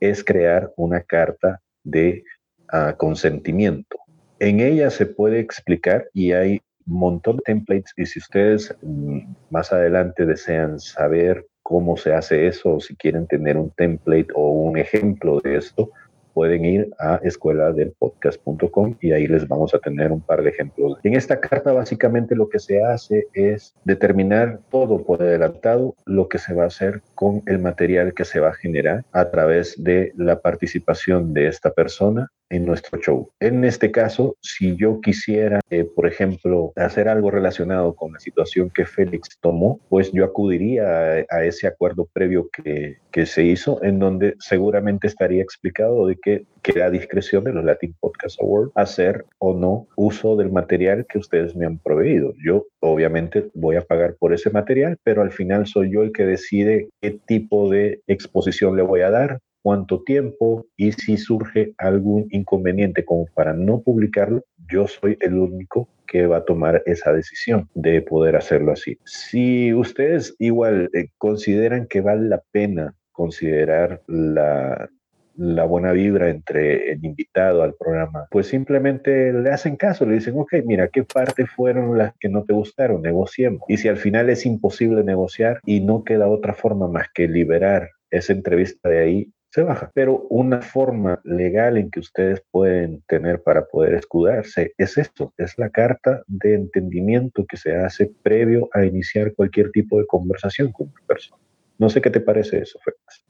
es 0.00 0.24
crear 0.24 0.72
una 0.76 1.00
carta 1.02 1.60
de 1.82 2.24
ah, 2.72 2.94
consentimiento 2.96 3.98
en 4.38 4.60
ella 4.60 4.90
se 4.90 5.06
puede 5.06 5.40
explicar 5.40 6.08
y 6.12 6.32
hay 6.32 6.60
montón 6.86 7.36
de 7.36 7.42
templates 7.42 7.92
y 7.96 8.06
si 8.06 8.18
ustedes 8.18 8.74
mm, 8.82 9.20
más 9.50 9.72
adelante 9.72 10.24
desean 10.24 10.78
saber 10.78 11.46
cómo 11.62 11.96
se 11.96 12.14
hace 12.14 12.46
eso 12.46 12.76
o 12.76 12.80
si 12.80 12.94
quieren 12.96 13.26
tener 13.26 13.56
un 13.56 13.70
template 13.70 14.28
o 14.34 14.50
un 14.50 14.78
ejemplo 14.78 15.40
de 15.40 15.56
esto, 15.56 15.90
pueden 16.36 16.66
ir 16.66 16.90
a 16.98 17.18
escuela 17.22 17.72
del 17.72 17.94
podcast.com 17.98 18.94
y 19.00 19.12
ahí 19.12 19.26
les 19.26 19.48
vamos 19.48 19.74
a 19.74 19.78
tener 19.78 20.12
un 20.12 20.20
par 20.20 20.42
de 20.42 20.50
ejemplos. 20.50 20.98
En 21.02 21.14
esta 21.14 21.40
carta 21.40 21.72
básicamente 21.72 22.36
lo 22.36 22.50
que 22.50 22.58
se 22.58 22.84
hace 22.84 23.26
es 23.32 23.74
determinar 23.84 24.60
todo 24.70 25.02
por 25.02 25.22
adelantado 25.22 25.94
lo 26.04 26.28
que 26.28 26.36
se 26.36 26.52
va 26.52 26.64
a 26.64 26.66
hacer 26.66 27.00
con 27.14 27.42
el 27.46 27.58
material 27.58 28.12
que 28.12 28.26
se 28.26 28.38
va 28.38 28.50
a 28.50 28.54
generar 28.54 29.02
a 29.12 29.30
través 29.30 29.82
de 29.82 30.12
la 30.14 30.38
participación 30.40 31.32
de 31.32 31.48
esta 31.48 31.70
persona 31.70 32.30
en 32.50 32.66
nuestro 32.66 32.98
show. 33.00 33.30
En 33.40 33.64
este 33.64 33.90
caso, 33.90 34.36
si 34.40 34.76
yo 34.76 35.00
quisiera, 35.00 35.60
eh, 35.70 35.84
por 35.84 36.06
ejemplo, 36.06 36.72
hacer 36.76 37.08
algo 37.08 37.30
relacionado 37.30 37.94
con 37.94 38.12
la 38.12 38.20
situación 38.20 38.70
que 38.70 38.86
Félix 38.86 39.38
tomó, 39.40 39.80
pues 39.88 40.12
yo 40.12 40.24
acudiría 40.24 41.24
a, 41.28 41.44
ese 41.44 41.66
acuerdo 41.66 42.08
previo 42.12 42.48
que, 42.50 42.96
que, 43.10 43.26
se 43.26 43.44
hizo, 43.44 43.82
en 43.82 43.98
donde 43.98 44.34
seguramente 44.38 45.06
estaría 45.06 45.42
explicado 45.42 46.06
de 46.06 46.16
que 46.16 46.44
queda 46.62 46.86
a 46.86 46.90
discreción 46.90 47.44
de 47.44 47.52
los 47.52 47.64
Latin 47.64 47.94
Podcast 48.00 48.40
Awards 48.40 48.72
hacer 48.74 49.24
o 49.38 49.54
no 49.54 49.86
uso 49.96 50.36
del 50.36 50.50
material 50.50 51.06
que 51.08 51.18
ustedes 51.18 51.54
me 51.54 51.66
han 51.66 51.78
proveído. 51.78 52.34
Yo 52.44 52.66
obviamente 52.80 53.50
voy 53.54 53.76
a 53.76 53.82
pagar 53.82 54.16
por 54.18 54.32
ese 54.32 54.50
material, 54.50 54.96
pero 55.04 55.22
al 55.22 55.30
final 55.30 55.66
soy 55.66 55.92
yo 55.92 56.02
el 56.02 56.12
que 56.12 56.26
decide 56.26 56.88
qué 57.00 57.18
tipo 57.26 57.70
de 57.70 58.00
exposición 58.06 58.76
le 58.76 58.82
voy 58.82 59.02
a 59.02 59.10
dar, 59.10 59.40
cuánto 59.66 60.04
tiempo 60.04 60.64
y 60.76 60.92
si 60.92 61.16
surge 61.16 61.74
algún 61.78 62.28
inconveniente 62.30 63.04
como 63.04 63.26
para 63.34 63.52
no 63.52 63.80
publicarlo, 63.80 64.44
yo 64.70 64.86
soy 64.86 65.18
el 65.20 65.34
único 65.34 65.88
que 66.06 66.28
va 66.28 66.36
a 66.36 66.44
tomar 66.44 66.84
esa 66.86 67.12
decisión 67.12 67.68
de 67.74 68.00
poder 68.00 68.36
hacerlo 68.36 68.70
así. 68.70 68.96
Si 69.04 69.74
ustedes 69.74 70.36
igual 70.38 70.88
eh, 70.94 71.08
consideran 71.18 71.88
que 71.88 72.00
vale 72.00 72.28
la 72.28 72.44
pena 72.52 72.94
considerar 73.10 74.02
la, 74.06 74.88
la 75.34 75.64
buena 75.64 75.90
vibra 75.90 76.30
entre 76.30 76.92
el 76.92 77.04
invitado 77.04 77.64
al 77.64 77.74
programa, 77.74 78.28
pues 78.30 78.46
simplemente 78.46 79.32
le 79.32 79.50
hacen 79.50 79.74
caso, 79.74 80.06
le 80.06 80.14
dicen, 80.14 80.34
ok, 80.36 80.54
mira, 80.64 80.90
¿qué 80.92 81.02
partes 81.02 81.50
fueron 81.50 81.98
las 81.98 82.14
que 82.20 82.28
no 82.28 82.44
te 82.44 82.52
gustaron? 82.52 83.02
Negociemos. 83.02 83.62
Y 83.66 83.78
si 83.78 83.88
al 83.88 83.96
final 83.96 84.30
es 84.30 84.46
imposible 84.46 85.02
negociar 85.02 85.58
y 85.66 85.80
no 85.80 86.04
queda 86.04 86.28
otra 86.28 86.54
forma 86.54 86.86
más 86.86 87.08
que 87.12 87.26
liberar 87.26 87.90
esa 88.12 88.32
entrevista 88.32 88.88
de 88.88 89.00
ahí, 89.00 89.32
baja. 89.62 89.90
Pero 89.94 90.26
una 90.28 90.62
forma 90.62 91.20
legal 91.24 91.76
en 91.76 91.90
que 91.90 92.00
ustedes 92.00 92.42
pueden 92.50 93.02
tener 93.08 93.42
para 93.42 93.66
poder 93.66 93.94
escudarse 93.94 94.72
es 94.76 94.98
esto, 94.98 95.32
es 95.36 95.58
la 95.58 95.70
carta 95.70 96.22
de 96.26 96.54
entendimiento 96.54 97.44
que 97.48 97.56
se 97.56 97.76
hace 97.76 98.12
previo 98.22 98.68
a 98.72 98.84
iniciar 98.84 99.34
cualquier 99.34 99.70
tipo 99.70 99.98
de 99.98 100.06
conversación 100.06 100.72
con 100.72 100.88
una 100.88 101.06
persona. 101.06 101.40
No 101.78 101.90
sé 101.90 102.00
qué 102.00 102.10
te 102.10 102.20
parece 102.20 102.58
eso, 102.58 102.78
Félix. 102.84 103.24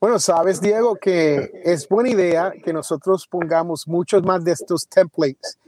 Bueno, 0.00 0.18
sabes, 0.18 0.60
Diego, 0.60 0.96
que 0.96 1.50
es 1.64 1.88
buena 1.88 2.10
idea 2.10 2.52
que 2.64 2.72
nosotros 2.72 3.26
pongamos 3.26 3.86
muchos 3.86 4.22
más 4.22 4.44
de 4.44 4.52
estos 4.52 4.88
templates, 4.88 5.58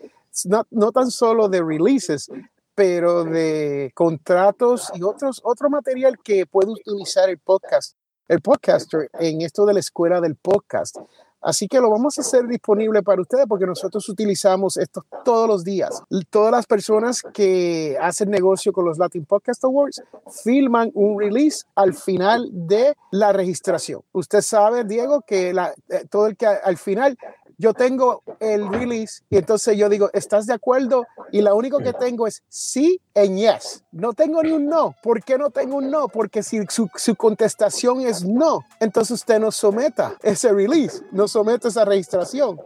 no, 0.47 0.67
no 0.71 0.93
tan 0.93 1.11
solo 1.11 1.49
de 1.49 1.63
releases, 1.63 2.31
pero 2.75 3.25
de 3.25 3.91
contratos 3.95 4.91
y 4.95 5.03
otros, 5.03 5.41
otro 5.43 5.69
material 5.69 6.17
que 6.23 6.47
puede 6.47 6.71
utilizar 6.71 7.29
el 7.29 7.39
podcast 7.39 7.98
el 8.29 8.41
podcaster 8.41 9.11
en 9.19 9.41
esto 9.43 9.67
de 9.67 9.75
la 9.75 9.81
escuela 9.81 10.21
del 10.21 10.37
podcast. 10.37 10.99
Así 11.41 11.69
que 11.69 11.81
lo 11.81 11.89
vamos 11.91 12.19
a 12.19 12.23
hacer 12.23 12.47
disponible 12.49 13.03
para 13.03 13.23
ustedes 13.23 13.47
porque 13.49 13.67
nosotros 13.67 14.09
utilizamos 14.09 14.77
esto 14.77 15.05
todos 15.25 15.49
los 15.49 15.63
días. 15.63 16.03
Todas 16.31 16.51
las 16.51 16.67
personas 16.67 17.23
que 17.23 17.97
hacen 18.01 18.31
negocio 18.31 18.73
con 18.73 18.85
los 18.85 18.99
Latin 18.99 19.25
Podcast 19.25 19.63
Awards 19.65 20.03
filman 20.43 20.91
un 20.95 21.19
release 21.19 21.65
al 21.77 21.95
final 21.95 22.49
de 22.53 22.97
la 23.13 23.33
registración. 23.33 24.03
Usted 24.13 24.41
sabe, 24.41 24.83
Diego, 24.85 25.23
que 25.23 25.55
la, 25.55 25.73
eh, 25.91 26.05
todo 26.11 26.27
el 26.27 26.37
que 26.37 26.47
al 26.47 26.77
final 26.77 27.17
yo 27.59 27.75
tengo 27.75 28.23
el 28.39 28.69
release 28.69 29.23
y 29.29 29.37
entonces 29.37 29.77
yo 29.77 29.89
digo, 29.89 30.11
¿estás 30.13 30.47
de 30.47 30.55
acuerdo? 30.55 31.07
Y 31.33 31.43
lo 31.43 31.55
único 31.57 31.79
que 31.79 31.93
tengo 31.93 32.27
es 32.27 32.43
sí 32.49 33.01
en 33.15 33.37
yes. 33.37 33.83
No 33.91 34.13
tengo 34.13 34.43
ni 34.43 34.53
un 34.53 34.67
no. 34.67 34.95
¿Por 35.03 35.23
qué 35.23 35.37
no 35.37 35.51
tengo 35.51 35.77
un 35.77 35.91
no? 35.91 36.09
Porque 36.09 36.43
si 36.43 36.65
su, 36.69 36.89
su 36.95 37.17
contestación 37.17 38.01
es 38.01 38.25
no, 38.25 38.65
entonces 38.79 39.11
usted 39.11 39.41
no 39.41 39.51
someta 39.51 40.15
ese 40.23 40.53
release, 40.53 41.03
no 41.11 41.27
somete 41.27 41.69
esa 41.69 41.85
registración 41.85 42.61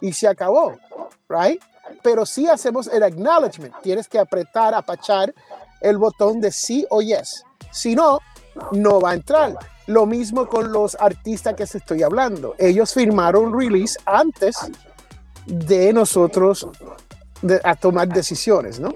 y 0.00 0.12
se 0.14 0.26
acabó, 0.26 0.76
right? 1.28 1.62
Pero 2.02 2.24
si 2.24 2.48
hacemos 2.48 2.86
el 2.86 3.02
acknowledgement. 3.02 3.74
Tienes 3.82 4.08
que 4.08 4.18
apretar, 4.18 4.74
apachar 4.74 5.34
el 5.80 5.98
botón 5.98 6.40
de 6.40 6.52
sí 6.52 6.86
o 6.90 7.02
yes. 7.02 7.44
Si 7.70 7.94
no, 7.94 8.20
no 8.72 9.00
va 9.00 9.10
a 9.10 9.14
entrar. 9.14 9.56
Lo 9.88 10.04
mismo 10.04 10.46
con 10.46 10.70
los 10.70 10.98
artistas 11.00 11.54
que 11.54 11.66
se 11.66 11.78
estoy 11.78 12.02
hablando. 12.02 12.54
Ellos 12.58 12.92
firmaron 12.92 13.58
release 13.58 13.98
antes 14.04 14.54
de 15.46 15.94
nosotros 15.94 16.68
a 17.64 17.74
tomar 17.74 18.06
decisiones, 18.08 18.78
¿no? 18.80 18.92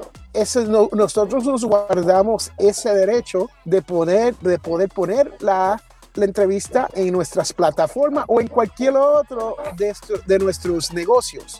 nosotros 0.92 1.44
nos 1.44 1.64
guardamos 1.64 2.52
ese 2.58 2.92
derecho 2.92 3.48
de 3.64 3.80
poder, 3.80 4.36
de 4.40 4.58
poder 4.58 4.90
poner 4.90 5.32
la, 5.40 5.80
entrevista 6.14 6.90
en 6.92 7.10
nuestras 7.10 7.54
plataformas 7.54 8.26
o 8.28 8.38
en 8.42 8.48
cualquier 8.48 8.94
otro 8.94 9.56
de, 9.78 9.94
de 10.26 10.38
nuestros 10.38 10.92
negocios. 10.92 11.58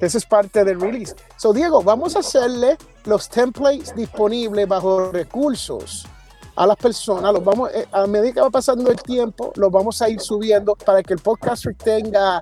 Eso 0.00 0.16
es 0.16 0.24
parte 0.24 0.64
del 0.64 0.80
release. 0.80 1.14
So, 1.36 1.52
Diego, 1.52 1.82
vamos 1.82 2.16
a 2.16 2.20
hacerle 2.20 2.78
los 3.04 3.28
templates 3.28 3.94
disponibles 3.94 4.66
bajo 4.66 5.12
recursos 5.12 6.08
a 6.56 6.66
las 6.66 6.76
personas, 6.76 7.32
los 7.32 7.44
vamos, 7.44 7.70
eh, 7.72 7.86
a 7.92 8.06
medida 8.06 8.32
que 8.32 8.40
va 8.40 8.50
pasando 8.50 8.90
el 8.90 9.00
tiempo, 9.00 9.52
los 9.56 9.70
vamos 9.70 10.00
a 10.02 10.08
ir 10.08 10.20
subiendo 10.20 10.74
para 10.74 11.02
que 11.02 11.14
el 11.14 11.18
podcaster 11.20 11.74
tenga 11.74 12.40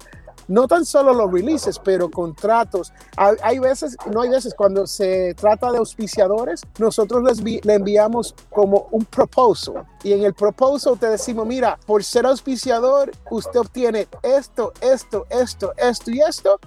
no 0.50 0.66
tan 0.66 0.84
solo 0.84 1.14
los 1.14 1.30
releases, 1.32 1.78
pero 1.78 2.10
contratos. 2.10 2.92
Hay, 3.16 3.60
veces, 3.60 3.96
no 4.12 4.20
hay 4.20 4.30
veces, 4.30 4.52
cuando 4.52 4.84
se 4.84 5.32
trata 5.34 5.70
de 5.70 5.78
auspiciadores, 5.78 6.62
nosotros 6.78 7.22
les 7.22 7.64
le 7.64 7.74
enviamos 7.74 8.34
como 8.50 8.88
un 8.90 9.04
proposal. 9.04 9.86
Y 10.02 10.12
en 10.12 10.24
el 10.24 10.34
proposal 10.34 10.98
te 10.98 11.08
decimos, 11.08 11.46
mira, 11.46 11.78
por 11.86 12.02
ser 12.02 12.26
auspiciador, 12.26 13.12
usted 13.30 13.60
obtiene 13.60 14.08
esto, 14.24 14.72
esto, 14.80 15.24
esto, 15.30 15.72
esto 15.76 16.10
y 16.10 16.20
esto. 16.20 16.58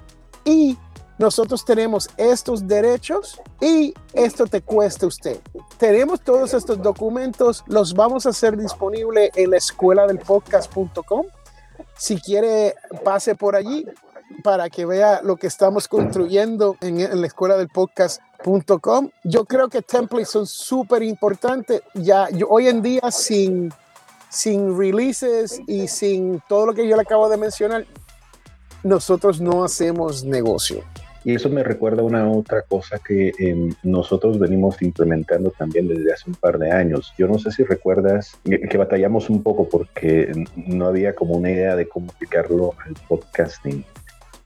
Y 0.45 0.77
nosotros 1.17 1.63
tenemos 1.63 2.09
estos 2.17 2.67
derechos 2.67 3.39
y 3.61 3.93
esto 4.13 4.47
te 4.47 4.61
cuesta 4.61 5.05
usted. 5.05 5.39
Tenemos 5.77 6.21
todos 6.21 6.53
estos 6.53 6.81
documentos, 6.81 7.63
los 7.67 7.93
vamos 7.93 8.25
a 8.25 8.29
hacer 8.29 8.57
disponibles 8.57 9.29
en 9.35 9.51
la 9.51 9.57
escuela 9.57 10.07
del 10.07 10.19
podcast.com. 10.19 11.25
Si 11.97 12.19
quiere, 12.19 12.75
pase 13.03 13.35
por 13.35 13.55
allí 13.55 13.85
para 14.43 14.69
que 14.69 14.85
vea 14.85 15.21
lo 15.21 15.35
que 15.35 15.47
estamos 15.47 15.87
construyendo 15.87 16.77
en, 16.81 17.21
la 17.21 17.27
escuela 17.27 17.57
del 17.57 17.69
podcast.com. 17.69 19.09
Yo 19.23 19.45
creo 19.45 19.69
que 19.69 19.83
templates 19.83 20.29
son 20.29 20.47
súper 20.47 21.03
importantes. 21.03 21.83
Ya 21.93 22.27
yo, 22.31 22.47
hoy 22.49 22.67
en 22.67 22.81
día 22.81 23.11
sin, 23.11 23.71
sin 24.29 24.75
releases 24.75 25.61
y 25.67 25.87
sin 25.87 26.41
todo 26.49 26.67
lo 26.67 26.73
que 26.73 26.87
yo 26.87 26.95
le 26.95 27.03
acabo 27.03 27.29
de 27.29 27.37
mencionar, 27.37 27.85
nosotros 28.81 29.39
no 29.39 29.63
hacemos 29.63 30.23
negocio 30.23 30.83
Y 31.25 31.35
eso 31.35 31.49
me 31.49 31.63
recuerda 31.63 32.01
a 32.01 32.05
una 32.05 32.29
otra 32.29 32.63
cosa 32.63 32.99
que 32.99 33.31
em, 33.39 33.73
nosotros 33.83 34.39
venimos 34.39 34.81
implementando 34.81 35.51
también 35.51 35.87
desde 35.87 36.11
hace 36.11 36.29
un 36.29 36.35
par 36.35 36.59
de 36.59 36.71
años. 36.71 37.13
Yo 37.17 37.27
no 37.27 37.39
sé 37.39 37.51
si 37.51 37.63
recuerdas 37.63 38.37
que 38.43 38.77
batallamos 38.77 39.29
un 39.29 39.41
poco 39.41 39.69
porque 39.69 40.31
no 40.55 40.87
había 40.87 41.15
como 41.15 41.35
una 41.35 41.51
idea 41.51 41.75
de 41.75 41.87
cómo 41.87 42.11
aplicarlo 42.11 42.73
al 42.85 42.93
podcasting. 43.07 43.85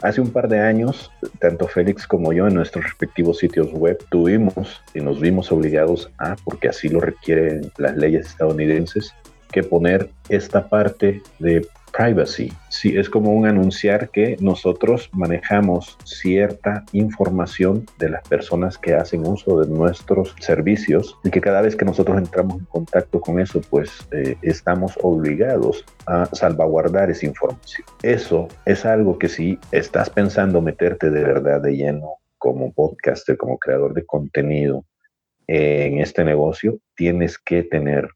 Hace 0.01 0.21
un 0.21 0.29
par 0.29 0.47
de 0.47 0.59
años, 0.59 1.11
tanto 1.39 1.67
Félix 1.67 2.05
como 2.05 2.31
yo 2.31 2.47
en 2.47 2.53
nuestros 2.53 2.85
respectivos 2.85 3.39
sitios 3.39 3.71
web 3.73 3.97
tuvimos 4.11 4.83
y 4.93 4.99
nos 4.99 5.19
vimos 5.19 5.51
obligados 5.51 6.11
a, 6.19 6.35
porque 6.43 6.69
así 6.69 6.87
lo 6.87 6.99
requieren 6.99 7.71
las 7.77 7.97
leyes 7.97 8.27
estadounidenses, 8.27 9.11
que 9.51 9.63
poner 9.63 10.11
esta 10.29 10.69
parte 10.69 11.23
de 11.39 11.65
privacy. 11.91 12.53
Sí, 12.79 12.95
es 12.95 13.09
como 13.09 13.31
un 13.31 13.47
anunciar 13.47 14.11
que 14.11 14.37
nosotros 14.39 15.09
manejamos 15.11 15.97
cierta 16.05 16.85
información 16.91 17.87
de 17.97 18.09
las 18.09 18.27
personas 18.27 18.77
que 18.77 18.93
hacen 18.93 19.25
uso 19.25 19.61
de 19.61 19.67
nuestros 19.67 20.35
servicios 20.39 21.17
y 21.23 21.31
que 21.31 21.41
cada 21.41 21.61
vez 21.61 21.75
que 21.75 21.85
nosotros 21.85 22.19
entramos 22.19 22.59
en 22.59 22.65
contacto 22.65 23.19
con 23.19 23.39
eso, 23.39 23.61
pues 23.67 24.07
eh, 24.11 24.37
estamos 24.43 24.93
obligados 25.01 25.85
a 26.05 26.27
salvaguardar 26.27 27.09
esa 27.09 27.25
información. 27.25 27.87
Eso 28.03 28.47
es 28.63 28.85
algo 28.85 29.17
que 29.17 29.29
si 29.29 29.57
estás 29.71 30.11
pensando 30.11 30.61
meterte 30.61 31.09
de 31.09 31.23
verdad 31.23 31.61
de 31.61 31.77
lleno 31.77 32.17
como 32.37 32.71
podcaster, 32.73 33.37
como 33.37 33.57
creador 33.57 33.95
de 33.95 34.05
contenido 34.05 34.85
en 35.47 35.97
este 35.97 36.23
negocio, 36.23 36.77
tienes 36.95 37.39
que 37.39 37.63
tener 37.63 38.07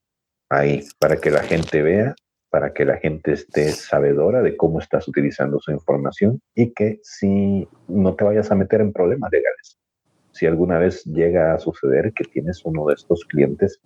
ahí 0.51 0.83
para 0.99 1.15
que 1.15 1.31
la 1.31 1.41
gente 1.41 1.81
vea 1.81 2.13
para 2.51 2.73
que 2.73 2.83
la 2.83 2.97
gente 2.97 3.31
esté 3.31 3.71
sabedora 3.71 4.43
de 4.43 4.57
cómo 4.57 4.79
estás 4.79 5.07
utilizando 5.07 5.59
su 5.59 5.71
información 5.71 6.41
y 6.53 6.73
que 6.73 6.99
si 7.01 7.67
no 7.87 8.13
te 8.13 8.25
vayas 8.25 8.51
a 8.51 8.55
meter 8.55 8.81
en 8.81 8.91
problemas 8.91 9.31
legales. 9.31 9.79
Si 10.33 10.45
alguna 10.45 10.77
vez 10.77 11.03
llega 11.05 11.53
a 11.53 11.59
suceder 11.59 12.11
que 12.13 12.25
tienes 12.25 12.63
uno 12.65 12.85
de 12.85 12.95
estos 12.95 13.23
clientes 13.25 13.79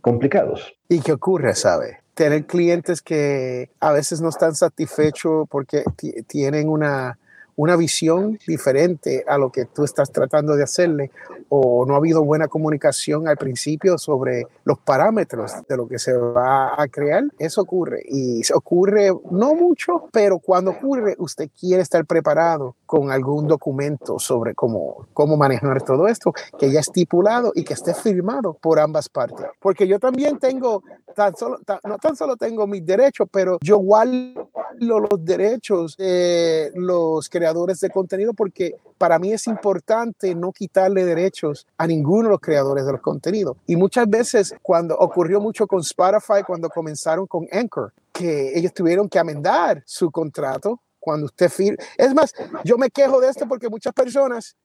complicados. 0.00 0.72
¿Y 0.88 1.00
qué 1.00 1.12
ocurre, 1.12 1.54
sabe? 1.56 1.98
Tener 2.14 2.46
clientes 2.46 3.02
que 3.02 3.70
a 3.80 3.92
veces 3.92 4.20
no 4.20 4.28
están 4.28 4.54
satisfechos 4.54 5.48
porque 5.50 5.82
tienen 6.28 6.68
una 6.68 7.18
una 7.56 7.76
visión 7.76 8.38
diferente 8.46 9.24
a 9.26 9.38
lo 9.38 9.50
que 9.50 9.66
tú 9.66 9.84
estás 9.84 10.10
tratando 10.10 10.56
de 10.56 10.64
hacerle 10.64 11.10
o 11.48 11.84
no 11.86 11.94
ha 11.94 11.98
habido 11.98 12.24
buena 12.24 12.48
comunicación 12.48 13.28
al 13.28 13.36
principio 13.36 13.98
sobre 13.98 14.46
los 14.64 14.78
parámetros 14.78 15.52
de 15.68 15.76
lo 15.76 15.86
que 15.86 15.98
se 15.98 16.16
va 16.16 16.80
a 16.80 16.88
crear, 16.88 17.22
eso 17.38 17.62
ocurre 17.62 18.02
y 18.08 18.42
ocurre 18.52 19.12
no 19.30 19.54
mucho, 19.54 20.08
pero 20.12 20.38
cuando 20.38 20.72
ocurre 20.72 21.14
usted 21.18 21.48
quiere 21.58 21.82
estar 21.82 22.04
preparado 22.06 22.76
con 22.86 23.10
algún 23.10 23.46
documento 23.46 24.18
sobre 24.18 24.54
cómo, 24.54 25.06
cómo 25.12 25.36
manejar 25.36 25.82
todo 25.82 26.08
esto 26.08 26.32
que 26.58 26.70
ya 26.70 26.80
estipulado 26.80 27.52
y 27.54 27.64
que 27.64 27.74
esté 27.74 27.94
firmado 27.94 28.54
por 28.54 28.78
ambas 28.78 29.08
partes. 29.08 29.46
Porque 29.60 29.86
yo 29.86 29.98
también 29.98 30.38
tengo, 30.38 30.82
tan 31.14 31.36
solo, 31.36 31.58
no 31.84 31.98
tan 31.98 32.16
solo 32.16 32.36
tengo 32.36 32.66
mis 32.66 32.84
derechos, 32.84 33.28
pero 33.30 33.58
yo 33.60 33.76
igual 33.76 34.34
los 34.78 35.24
derechos 35.24 35.96
de 35.96 36.72
los 36.74 37.28
creadores 37.44 37.78
de 37.80 37.90
contenido 37.90 38.32
porque 38.32 38.74
para 38.96 39.18
mí 39.18 39.30
es 39.32 39.46
importante 39.46 40.34
no 40.34 40.50
quitarle 40.50 41.04
derechos 41.04 41.66
a 41.76 41.86
ninguno 41.86 42.28
de 42.28 42.30
los 42.30 42.40
creadores 42.40 42.86
de 42.86 42.92
los 42.92 43.02
contenidos. 43.02 43.58
Y 43.66 43.76
muchas 43.76 44.08
veces 44.08 44.54
cuando 44.62 44.96
ocurrió 44.96 45.40
mucho 45.40 45.66
con 45.66 45.80
Spotify, 45.80 46.42
cuando 46.46 46.70
comenzaron 46.70 47.26
con 47.26 47.46
Anchor, 47.52 47.92
que 48.12 48.58
ellos 48.58 48.72
tuvieron 48.72 49.10
que 49.10 49.18
amendar 49.18 49.82
su 49.84 50.10
contrato 50.10 50.80
cuando 50.98 51.26
usted 51.26 51.50
firma. 51.50 51.84
Es 51.98 52.14
más, 52.14 52.32
yo 52.64 52.78
me 52.78 52.88
quejo 52.88 53.20
de 53.20 53.28
esto 53.28 53.46
porque 53.46 53.68
muchas 53.68 53.92
personas 53.92 54.56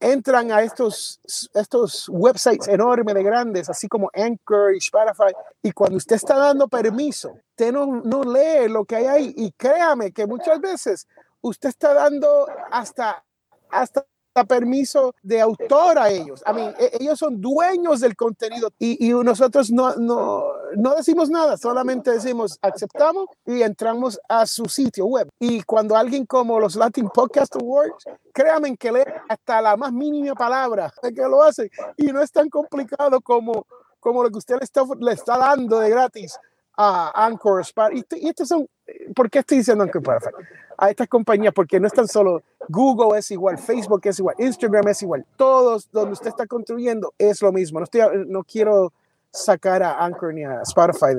entran 0.00 0.52
a 0.52 0.62
estos, 0.62 1.20
estos 1.54 2.08
websites 2.08 2.68
enormes 2.68 3.14
de 3.14 3.22
grandes, 3.22 3.70
así 3.70 3.88
como 3.88 4.10
Anchor 4.12 4.74
y 4.74 4.78
Spotify, 4.78 5.32
y 5.62 5.72
cuando 5.72 5.96
usted 5.96 6.16
está 6.16 6.36
dando 6.36 6.68
permiso, 6.68 7.38
usted 7.50 7.72
no, 7.72 7.86
no 7.86 8.22
lee 8.22 8.68
lo 8.68 8.84
que 8.84 8.96
hay 8.96 9.06
ahí. 9.06 9.34
Y 9.36 9.52
créame 9.52 10.12
que 10.12 10.26
muchas 10.26 10.60
veces 10.60 11.06
usted 11.40 11.68
está 11.68 11.94
dando 11.94 12.46
hasta, 12.70 13.24
hasta 13.70 14.06
permiso 14.44 15.14
de 15.22 15.40
autor 15.40 15.98
a 15.98 16.10
ellos. 16.10 16.42
Mí, 16.54 16.62
e, 16.78 16.98
ellos 17.00 17.18
son 17.18 17.40
dueños 17.40 18.00
del 18.00 18.16
contenido 18.16 18.70
y, 18.78 19.06
y 19.06 19.10
nosotros 19.10 19.70
no, 19.70 19.94
no, 19.96 20.44
no, 20.76 20.94
decimos 20.94 21.30
nada, 21.30 21.56
solamente 21.56 22.10
decimos 22.10 22.58
aceptamos 22.60 23.26
y 23.46 23.62
entramos 23.62 24.20
a 24.28 24.46
su 24.46 24.66
sitio 24.66 25.06
web. 25.06 25.28
Y 25.38 25.62
cuando 25.62 25.96
alguien 25.96 26.26
como 26.26 26.60
los 26.60 26.76
Latin 26.76 27.08
Podcast 27.08 27.56
Awards, 27.56 28.04
créanme 28.32 28.76
que 28.76 28.92
lee 28.92 29.04
hasta 29.28 29.62
la 29.62 29.76
más 29.76 29.92
mínima 29.92 30.34
palabra 30.34 30.92
que 31.02 31.22
lo 31.22 31.42
hace 31.42 31.70
y 31.96 32.06
no 32.06 32.20
es 32.20 32.30
tan 32.30 32.48
complicado 32.50 33.20
como, 33.20 33.66
como 34.00 34.22
lo 34.22 34.30
que 34.30 34.38
usted 34.38 34.56
le 34.56 34.64
está, 34.64 34.82
le 34.98 35.12
está 35.12 35.38
dando 35.38 35.78
de 35.78 35.90
gratis 35.90 36.38
a 36.76 37.26
Anchor, 37.26 37.64
Y, 37.92 38.04
y 38.16 38.28
estos 38.28 38.48
son, 38.48 38.68
¿por 39.14 39.30
qué 39.30 39.40
estoy 39.40 39.58
diciendo 39.58 39.84
Anchor 39.84 40.02
Spotify? 40.02 40.30
A 40.78 40.90
estas 40.90 41.08
compañías, 41.08 41.54
porque 41.54 41.80
no 41.80 41.86
es 41.86 41.92
tan 41.92 42.06
solo 42.06 42.42
Google 42.68 43.18
es 43.18 43.30
igual, 43.30 43.56
Facebook 43.58 44.02
es 44.04 44.18
igual, 44.18 44.36
Instagram 44.38 44.88
es 44.88 45.02
igual, 45.02 45.24
todos 45.36 45.90
donde 45.90 46.12
usted 46.12 46.28
está 46.28 46.46
construyendo 46.46 47.14
es 47.18 47.40
lo 47.40 47.52
mismo. 47.52 47.80
No, 47.80 47.84
estoy, 47.84 48.02
no 48.26 48.44
quiero 48.44 48.92
sacar 49.30 49.82
a 49.82 50.04
Anchor 50.04 50.34
ni 50.34 50.44
a 50.44 50.62
Spotify 50.62 51.14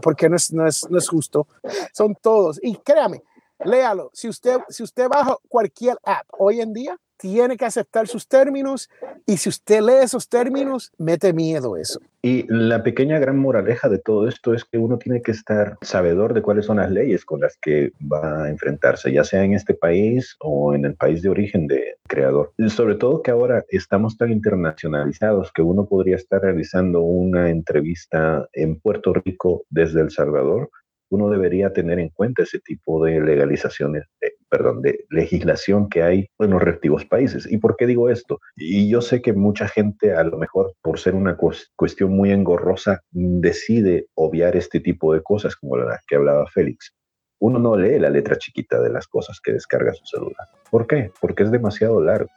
porque 0.00 0.28
no 0.28 0.36
es, 0.36 0.52
no, 0.52 0.66
es, 0.66 0.88
no 0.88 0.98
es 0.98 1.08
justo. 1.08 1.46
Son 1.92 2.14
todos. 2.14 2.58
Y 2.62 2.76
créame, 2.76 3.22
léalo. 3.64 4.10
Si 4.12 4.28
usted, 4.28 4.58
si 4.68 4.82
usted 4.82 5.08
baja 5.08 5.36
cualquier 5.48 5.98
app 6.04 6.26
hoy 6.38 6.60
en 6.60 6.72
día, 6.72 6.96
tiene 7.22 7.56
que 7.56 7.64
aceptar 7.64 8.08
sus 8.08 8.26
términos 8.26 8.90
y 9.26 9.36
si 9.36 9.48
usted 9.48 9.80
lee 9.80 10.02
esos 10.02 10.28
términos, 10.28 10.90
mete 10.98 11.32
miedo 11.32 11.76
eso. 11.76 12.00
Y 12.20 12.44
la 12.48 12.82
pequeña 12.82 13.20
gran 13.20 13.38
moraleja 13.38 13.88
de 13.88 14.00
todo 14.00 14.26
esto 14.26 14.54
es 14.54 14.64
que 14.64 14.76
uno 14.78 14.98
tiene 14.98 15.22
que 15.22 15.30
estar 15.30 15.78
sabedor 15.82 16.34
de 16.34 16.42
cuáles 16.42 16.66
son 16.66 16.78
las 16.78 16.90
leyes 16.90 17.24
con 17.24 17.40
las 17.40 17.56
que 17.58 17.92
va 18.00 18.44
a 18.44 18.50
enfrentarse, 18.50 19.12
ya 19.12 19.22
sea 19.22 19.44
en 19.44 19.54
este 19.54 19.74
país 19.74 20.36
o 20.40 20.74
en 20.74 20.84
el 20.84 20.96
país 20.96 21.22
de 21.22 21.28
origen 21.28 21.68
de 21.68 21.96
creador. 22.08 22.52
sobre 22.68 22.96
todo 22.96 23.22
que 23.22 23.30
ahora 23.30 23.64
estamos 23.68 24.16
tan 24.16 24.32
internacionalizados 24.32 25.52
que 25.52 25.62
uno 25.62 25.86
podría 25.86 26.16
estar 26.16 26.42
realizando 26.42 27.02
una 27.02 27.50
entrevista 27.50 28.48
en 28.52 28.80
Puerto 28.80 29.12
Rico 29.14 29.62
desde 29.70 30.00
El 30.00 30.10
Salvador 30.10 30.70
uno 31.12 31.28
debería 31.28 31.72
tener 31.74 31.98
en 31.98 32.08
cuenta 32.08 32.42
ese 32.42 32.58
tipo 32.58 33.04
de 33.04 33.20
legalizaciones, 33.20 34.06
perdón, 34.48 34.80
de 34.80 35.04
legislación 35.10 35.90
que 35.90 36.02
hay 36.02 36.26
en 36.38 36.50
los 36.50 36.62
respectivos 36.62 37.04
países. 37.04 37.46
¿Y 37.50 37.58
por 37.58 37.76
qué 37.76 37.86
digo 37.86 38.08
esto? 38.08 38.40
Y 38.56 38.88
yo 38.88 39.02
sé 39.02 39.20
que 39.20 39.34
mucha 39.34 39.68
gente, 39.68 40.14
a 40.14 40.24
lo 40.24 40.38
mejor 40.38 40.72
por 40.80 40.98
ser 40.98 41.14
una 41.14 41.36
cuestión 41.76 42.16
muy 42.16 42.32
engorrosa, 42.32 43.02
decide 43.10 44.06
obviar 44.14 44.56
este 44.56 44.80
tipo 44.80 45.12
de 45.12 45.22
cosas 45.22 45.54
como 45.54 45.76
la 45.76 46.00
que 46.08 46.16
hablaba 46.16 46.46
Félix. 46.46 46.94
Uno 47.40 47.58
no 47.58 47.76
lee 47.76 47.98
la 47.98 48.08
letra 48.08 48.36
chiquita 48.36 48.80
de 48.80 48.88
las 48.88 49.06
cosas 49.06 49.38
que 49.38 49.52
descarga 49.52 49.92
su 49.92 50.06
celular. 50.06 50.48
¿Por 50.70 50.86
qué? 50.86 51.10
Porque 51.20 51.42
es 51.42 51.50
demasiado 51.50 52.00
largo. 52.00 52.30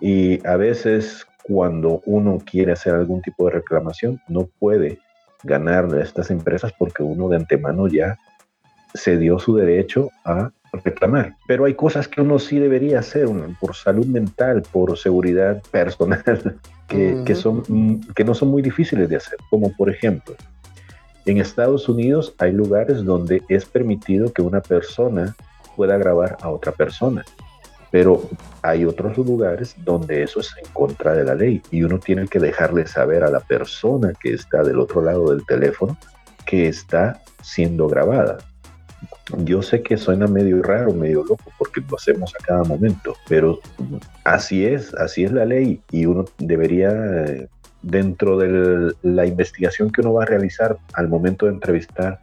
Y 0.00 0.44
a 0.44 0.56
veces 0.56 1.24
cuando 1.44 2.02
uno 2.04 2.38
quiere 2.44 2.72
hacer 2.72 2.94
algún 2.94 3.22
tipo 3.22 3.46
de 3.46 3.52
reclamación, 3.52 4.20
no 4.26 4.48
puede 4.58 4.98
ganar 5.46 5.88
de 5.88 6.02
estas 6.02 6.30
empresas 6.30 6.72
porque 6.78 7.02
uno 7.02 7.28
de 7.28 7.36
antemano 7.36 7.88
ya 7.88 8.18
se 8.94 9.16
dio 9.16 9.38
su 9.38 9.56
derecho 9.56 10.10
a 10.24 10.50
reclamar. 10.72 11.34
Pero 11.46 11.64
hay 11.64 11.74
cosas 11.74 12.08
que 12.08 12.20
uno 12.20 12.38
sí 12.38 12.58
debería 12.58 12.98
hacer 12.98 13.28
por 13.60 13.74
salud 13.74 14.06
mental, 14.06 14.62
por 14.70 14.96
seguridad 14.98 15.62
personal, 15.70 16.58
que, 16.88 17.22
que, 17.24 17.34
son, 17.34 18.00
que 18.14 18.24
no 18.24 18.34
son 18.34 18.48
muy 18.48 18.62
difíciles 18.62 19.08
de 19.08 19.16
hacer. 19.16 19.38
Como 19.50 19.72
por 19.72 19.90
ejemplo, 19.90 20.34
en 21.24 21.38
Estados 21.38 21.88
Unidos 21.88 22.34
hay 22.38 22.52
lugares 22.52 23.04
donde 23.04 23.42
es 23.48 23.64
permitido 23.64 24.32
que 24.32 24.42
una 24.42 24.60
persona 24.60 25.34
pueda 25.74 25.96
grabar 25.98 26.36
a 26.40 26.50
otra 26.50 26.72
persona. 26.72 27.24
Pero 27.96 28.28
hay 28.60 28.84
otros 28.84 29.16
lugares 29.16 29.74
donde 29.82 30.22
eso 30.22 30.40
es 30.40 30.54
en 30.62 30.70
contra 30.74 31.14
de 31.14 31.24
la 31.24 31.34
ley 31.34 31.62
y 31.70 31.82
uno 31.82 31.98
tiene 31.98 32.28
que 32.28 32.38
dejarle 32.38 32.86
saber 32.86 33.24
a 33.24 33.30
la 33.30 33.40
persona 33.40 34.12
que 34.20 34.34
está 34.34 34.62
del 34.62 34.80
otro 34.80 35.00
lado 35.00 35.30
del 35.30 35.46
teléfono 35.46 35.96
que 36.44 36.68
está 36.68 37.22
siendo 37.42 37.88
grabada. 37.88 38.36
Yo 39.38 39.62
sé 39.62 39.82
que 39.82 39.96
suena 39.96 40.26
medio 40.26 40.62
raro, 40.62 40.92
medio 40.92 41.24
loco, 41.24 41.50
porque 41.56 41.80
lo 41.88 41.96
hacemos 41.96 42.34
a 42.38 42.44
cada 42.44 42.64
momento, 42.64 43.16
pero 43.30 43.60
así 44.24 44.66
es, 44.66 44.92
así 44.96 45.24
es 45.24 45.32
la 45.32 45.46
ley 45.46 45.80
y 45.90 46.04
uno 46.04 46.26
debería, 46.36 47.48
dentro 47.80 48.36
de 48.36 48.92
la 49.04 49.24
investigación 49.24 49.90
que 49.90 50.02
uno 50.02 50.12
va 50.12 50.24
a 50.24 50.26
realizar 50.26 50.76
al 50.92 51.08
momento 51.08 51.46
de 51.46 51.52
entrevistar 51.52 52.20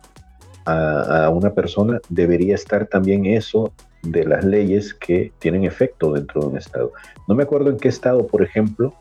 a, 0.66 1.26
a 1.26 1.30
una 1.32 1.50
persona, 1.50 2.00
debería 2.10 2.54
estar 2.54 2.86
también 2.86 3.26
eso 3.26 3.74
de 4.04 4.26
las 4.26 4.44
leyes 4.44 4.94
que 4.94 5.32
tienen 5.40 5.64
efecto 5.64 6.14
dentro 6.14 6.42
de 6.42 6.48
un 6.48 6.58
estado. 6.58 6.92
No 7.28 7.36
me 7.36 7.44
acuerdo 7.44 7.70
en 7.70 7.78
qué 7.78 7.88
estado, 7.88 8.28
por 8.28 8.44
ejemplo, 8.44 8.94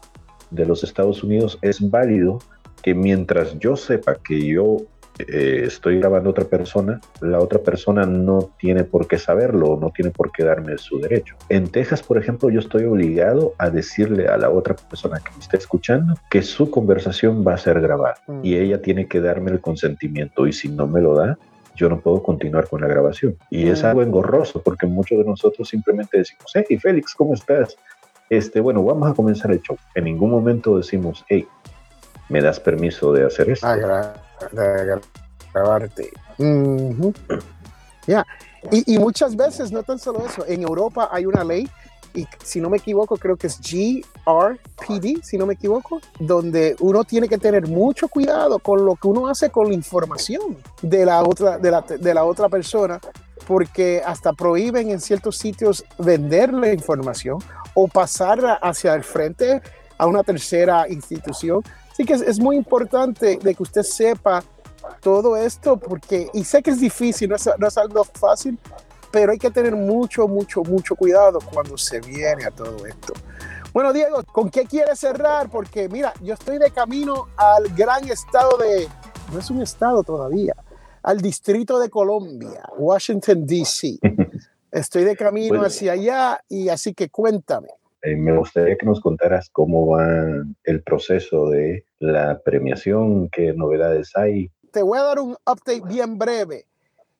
de 0.51 0.67
los 0.67 0.85
Estados 0.85 1.23
Unidos 1.25 1.59
es 1.63 1.91
válido 1.91 2.39
que 2.83 2.95
mientras 2.95 3.59
yo 3.59 3.77
sepa 3.77 4.17
que 4.17 4.47
yo 4.47 4.79
eh, 5.19 5.65
estoy 5.67 5.99
grabando 5.99 6.31
a 6.31 6.33
otra 6.33 6.45
persona, 6.45 7.01
la 7.21 7.39
otra 7.39 7.59
persona 7.59 8.07
no 8.07 8.51
tiene 8.59 8.85
por 8.85 9.07
qué 9.07 9.19
saberlo, 9.19 9.79
no 9.81 9.91
tiene 9.91 10.11
por 10.11 10.33
qué 10.33 10.45
darme 10.45 10.79
su 10.79 10.99
derecho. 10.99 11.37
En 11.49 11.69
Texas, 11.69 12.03
por 12.03 12.19
ejemplo, 12.19 12.51
yo 12.51 12.61
estoy 12.61 12.85
obligado 12.85 13.55
a 13.59 13.71
decirle 13.71 14.29
a 14.29 14.37
la 14.37 14.51
otra 14.51 14.75
persona 14.75 15.21
que 15.21 15.31
me 15.33 15.41
está 15.41 15.57
escuchando 15.57 16.15
que 16.31 16.43
su 16.43 16.71
conversación 16.71 17.45
va 17.47 17.55
a 17.55 17.59
ser 17.59 17.81
grabada 17.81 18.17
mm. 18.27 18.41
y 18.43 18.57
ella 18.57 18.81
tiene 18.81 19.07
que 19.07 19.21
darme 19.21 19.51
el 19.51 19.61
consentimiento 19.61 20.47
y 20.47 20.53
si 20.53 20.69
no 20.69 20.87
me 20.87 21.01
lo 21.01 21.15
da, 21.15 21.39
yo 21.75 21.89
no 21.89 22.01
puedo 22.01 22.23
continuar 22.23 22.69
con 22.69 22.81
la 22.81 22.89
grabación. 22.89 23.37
Y 23.51 23.69
es 23.69 23.85
algo 23.85 24.03
engorroso 24.03 24.63
porque 24.63 24.87
muchos 24.87 25.19
de 25.19 25.25
nosotros 25.25 25.69
simplemente 25.69 26.19
decimos, 26.19 26.53
hey 26.55 26.79
Félix, 26.79 27.15
¿cómo 27.15 27.35
estás? 27.35 27.77
Este, 28.31 28.61
bueno, 28.61 28.83
vamos 28.83 29.11
a 29.11 29.15
comenzar 29.15 29.51
el 29.53 29.61
show. 29.61 29.77
En 29.95 30.05
ningún 30.05 30.31
momento 30.31 30.77
decimos, 30.77 31.25
hey, 31.29 31.47
¿me 32.29 32.41
das 32.41 32.61
permiso 32.61 33.13
de 33.13 33.27
hacer 33.27 33.51
esto? 33.51 33.67
de 33.69 35.01
grabarte. 35.53 36.11
Ya, 38.07 38.27
y, 38.71 38.95
y, 38.95 38.99
muchas 38.99 39.37
veces, 39.37 39.71
no 39.71 39.83
tan 39.83 39.99
solo 39.99 40.25
eso, 40.27 40.45
en 40.47 40.63
Europa 40.63 41.09
hay 41.13 41.27
una 41.27 41.45
ley, 41.45 41.69
y 42.15 42.27
si 42.43 42.61
no 42.61 42.71
me 42.71 42.79
equivoco, 42.79 43.17
creo 43.17 43.37
que 43.37 43.47
es 43.47 43.61
GRPD, 43.61 45.23
si 45.23 45.39
no 45.39 45.47
me 45.47 45.55
equivoco, 45.55 46.01
donde 46.19 46.77
uno 46.81 47.05
tiene 47.05 47.29
que 47.29 47.39
tener 47.39 47.67
mucho 47.69 48.09
cuidado 48.09 48.59
con 48.59 48.85
lo 48.85 48.97
que 48.97 49.09
uno 49.09 49.29
hace 49.29 49.51
con 49.51 49.69
la 49.69 49.75
información 49.75 50.59
de 50.83 51.05
la 51.05 51.23
otra, 51.23 51.59
de 51.59 51.71
la, 51.71 51.81
de 51.83 52.15
la 52.15 52.25
otra 52.25 52.49
persona, 52.49 53.01
porque 53.47 54.03
hasta 54.05 54.33
prohíben 54.33 54.91
en 54.91 55.01
ciertos 55.01 55.37
sitios 55.37 55.85
vender 55.99 56.53
la 56.53 56.73
información 56.73 57.39
o 57.75 57.89
pasarla 57.89 58.55
hacia 58.55 58.95
el 58.95 59.03
frente 59.03 59.63
a 59.99 60.07
una 60.07 60.23
tercera 60.23 60.89
institución. 60.89 61.63
Así 61.91 62.05
que 62.05 62.15
es, 62.15 62.41
muy 62.41 62.57
importante 62.57 63.39
de 63.43 63.55
que 63.55 63.63
usted 63.63 63.83
sepa 63.83 64.43
todo 65.01 65.37
esto 65.37 65.77
porque, 65.77 66.29
y 66.33 66.45
sé 66.45 66.63
que 66.63 66.71
es 66.71 66.81
difícil, 66.81 67.29
no 67.29 67.37
es, 67.37 67.49
no 67.59 67.67
es 67.67 67.79
algo 67.79 68.05
fácil, 68.05 68.59
pero 69.13 69.33
hay 69.33 69.39
que 69.39 69.51
tener 69.51 69.77
mucho, 69.77 70.27
mucho, 70.27 70.63
mucho 70.63 70.97
cuidado 70.97 71.39
cuando 71.53 71.77
se 71.77 72.01
viene 72.01 72.45
a 72.47 72.51
todo 72.51 72.87
esto. 72.87 73.13
Bueno, 73.73 73.93
Diego, 73.93 74.23
¿con 74.25 74.51
qué 74.51 74.65
quieres 74.65 74.99
cerrar? 74.99 75.49
Porque 75.51 75.89
mira, 75.89 76.13
yo 76.23 76.35
estoy 76.35 76.59
de 76.59 76.71
camino 76.71 77.29
al 77.37 77.69
gran 77.77 78.09
estado 78.09 78.57
de, 78.59 78.89
no 79.33 79.39
es 79.39 79.51
un 79.51 79.63
estado 79.63 80.03
todavía, 80.03 80.55
al 81.03 81.21
distrito 81.21 81.79
de 81.79 81.91
Colombia, 81.91 82.63
Washington, 82.77 83.47
D.C. 83.47 83.99
Estoy 84.73 85.05
de 85.05 85.17
camino 85.17 85.63
hacia 85.63 85.93
allá 85.93 86.41
y 86.49 86.71
así 86.71 86.95
que 86.95 87.11
cuéntame. 87.11 87.69
Eh, 88.03 88.17
me 88.17 88.37
gustaría 88.37 88.77
que 88.77 88.87
nos 88.87 89.01
contaras 89.01 89.51
cómo 89.51 89.87
va 89.87 90.07
el 90.65 90.83
proceso 90.83 91.51
de 91.51 91.85
la 91.99 92.41
premiación, 92.41 93.29
qué 93.29 93.53
novedades 93.53 94.13
hay. 94.17 94.51
Te 94.73 94.83
voy 94.83 94.99
a 94.99 95.03
dar 95.03 95.21
un 95.21 95.33
update 95.33 95.83
bien 95.87 96.19
breve. 96.19 96.65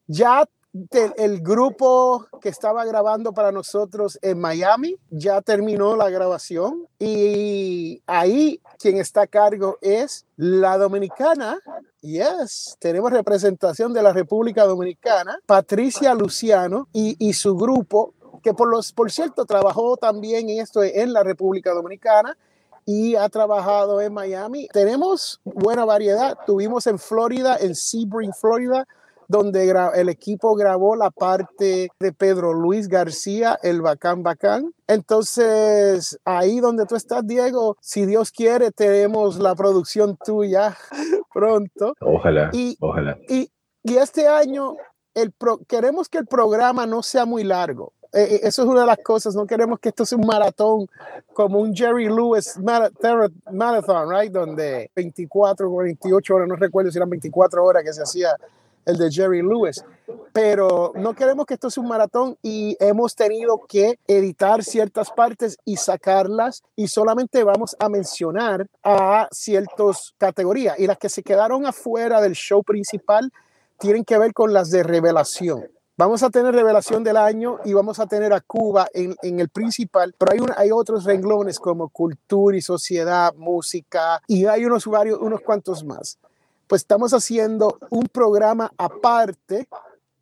Ya 0.07 0.47
el 0.73 1.41
grupo 1.41 2.25
que 2.41 2.49
estaba 2.49 2.83
grabando 2.85 3.31
para 3.31 3.51
nosotros 3.51 4.17
en 4.21 4.39
Miami 4.39 4.95
ya 5.11 5.41
terminó 5.41 5.95
la 5.95 6.09
grabación 6.09 6.87
y 6.97 8.01
ahí 8.07 8.59
quien 8.79 8.97
está 8.97 9.21
a 9.21 9.27
cargo 9.27 9.77
es 9.81 10.25
la 10.35 10.77
dominicana. 10.77 11.59
Yes, 12.01 12.75
tenemos 12.79 13.11
representación 13.11 13.93
de 13.93 14.01
la 14.01 14.13
República 14.13 14.65
Dominicana, 14.65 15.39
Patricia 15.45 16.13
Luciano 16.15 16.87
y, 16.91 17.15
y 17.19 17.33
su 17.33 17.55
grupo, 17.55 18.13
que 18.41 18.53
por, 18.53 18.67
los, 18.67 18.91
por 18.91 19.11
cierto 19.11 19.45
trabajó 19.45 19.95
también 19.95 20.49
en 20.49 20.59
esto 20.59 20.83
en 20.83 21.13
la 21.13 21.23
República 21.23 21.71
Dominicana 21.71 22.35
y 22.85 23.15
ha 23.15 23.29
trabajado 23.29 24.01
en 24.01 24.13
Miami. 24.13 24.67
Tenemos 24.73 25.39
buena 25.43 25.85
variedad. 25.85 26.37
Tuvimos 26.45 26.87
en 26.87 26.99
Florida, 26.99 27.57
en 27.59 27.75
Sebring, 27.75 28.33
Florida, 28.33 28.87
donde 29.27 29.69
el 29.95 30.09
equipo 30.09 30.55
grabó 30.55 30.95
la 30.95 31.11
parte 31.11 31.89
de 31.99 32.13
Pedro 32.13 32.53
Luis 32.53 32.87
García, 32.87 33.57
el 33.63 33.81
Bacán 33.81 34.23
Bacán. 34.23 34.73
Entonces, 34.87 36.19
ahí 36.25 36.59
donde 36.59 36.85
tú 36.85 36.95
estás, 36.95 37.25
Diego, 37.25 37.77
si 37.81 38.05
Dios 38.05 38.31
quiere, 38.31 38.71
tenemos 38.71 39.39
la 39.39 39.55
producción 39.55 40.17
tuya 40.23 40.77
pronto. 41.33 41.95
Ojalá, 42.01 42.49
y, 42.53 42.77
ojalá. 42.79 43.17
Y, 43.27 43.49
y 43.83 43.95
este 43.97 44.27
año 44.27 44.75
el 45.13 45.33
queremos 45.67 46.09
que 46.09 46.17
el 46.17 46.25
programa 46.25 46.85
no 46.85 47.03
sea 47.03 47.25
muy 47.25 47.43
largo. 47.43 47.93
Eh, 48.13 48.35
eh, 48.35 48.39
eso 48.43 48.61
es 48.61 48.67
una 48.67 48.81
de 48.81 48.87
las 48.87 48.99
cosas, 48.99 49.35
no 49.35 49.47
queremos 49.47 49.79
que 49.79 49.89
esto 49.89 50.05
sea 50.05 50.19
un 50.19 50.27
maratón 50.27 50.87
como 51.33 51.59
un 51.59 51.75
Jerry 51.75 52.05
Lewis 52.05 52.59
marathon, 52.59 54.09
right? 54.09 54.31
Donde 54.31 54.91
24, 54.95 55.69
48 55.69 56.35
horas, 56.35 56.47
no 56.47 56.55
recuerdo 56.55 56.91
si 56.91 56.99
eran 56.99 57.09
24 57.09 57.63
horas 57.65 57.83
que 57.83 57.91
se 57.91 58.03
hacía 58.03 58.29
el 58.85 58.97
de 58.97 59.11
Jerry 59.11 59.41
Lewis. 59.41 59.83
Pero 60.31 60.93
no 60.95 61.13
queremos 61.13 61.45
que 61.45 61.53
esto 61.53 61.69
sea 61.69 61.83
un 61.83 61.89
maratón 61.89 62.37
y 62.41 62.75
hemos 62.79 63.15
tenido 63.15 63.61
que 63.67 63.99
editar 64.07 64.63
ciertas 64.63 65.11
partes 65.11 65.57
y 65.63 65.77
sacarlas 65.77 66.63
y 66.75 66.87
solamente 66.87 67.43
vamos 67.43 67.75
a 67.79 67.87
mencionar 67.87 68.67
a 68.83 69.27
ciertas 69.31 70.13
categorías 70.17 70.79
y 70.79 70.87
las 70.87 70.97
que 70.97 71.09
se 71.09 71.23
quedaron 71.23 71.65
afuera 71.65 72.19
del 72.19 72.33
show 72.33 72.63
principal 72.63 73.31
tienen 73.79 74.03
que 74.03 74.17
ver 74.17 74.33
con 74.33 74.53
las 74.53 74.71
de 74.71 74.83
revelación. 74.83 75.67
Vamos 75.95 76.23
a 76.23 76.31
tener 76.31 76.55
revelación 76.55 77.03
del 77.03 77.17
año 77.17 77.59
y 77.63 77.73
vamos 77.73 77.99
a 77.99 78.07
tener 78.07 78.33
a 78.33 78.41
Cuba 78.41 78.87
en, 78.93 79.15
el 79.39 79.49
principal, 79.49 80.15
pero 80.17 80.31
hay, 80.31 80.39
hay 80.57 80.71
otros 80.71 81.03
renglones 81.03 81.59
como 81.59 81.89
cultura 81.89 82.57
y 82.57 82.61
sociedad, 82.61 83.31
música 83.35 84.19
y 84.27 84.47
hay 84.47 84.65
unos 84.65 84.87
varios, 84.87 85.19
unos 85.19 85.41
cuantos 85.41 85.83
más 85.83 86.17
pues 86.67 86.81
estamos 86.81 87.13
haciendo 87.13 87.77
un 87.89 88.07
programa 88.07 88.71
aparte 88.77 89.67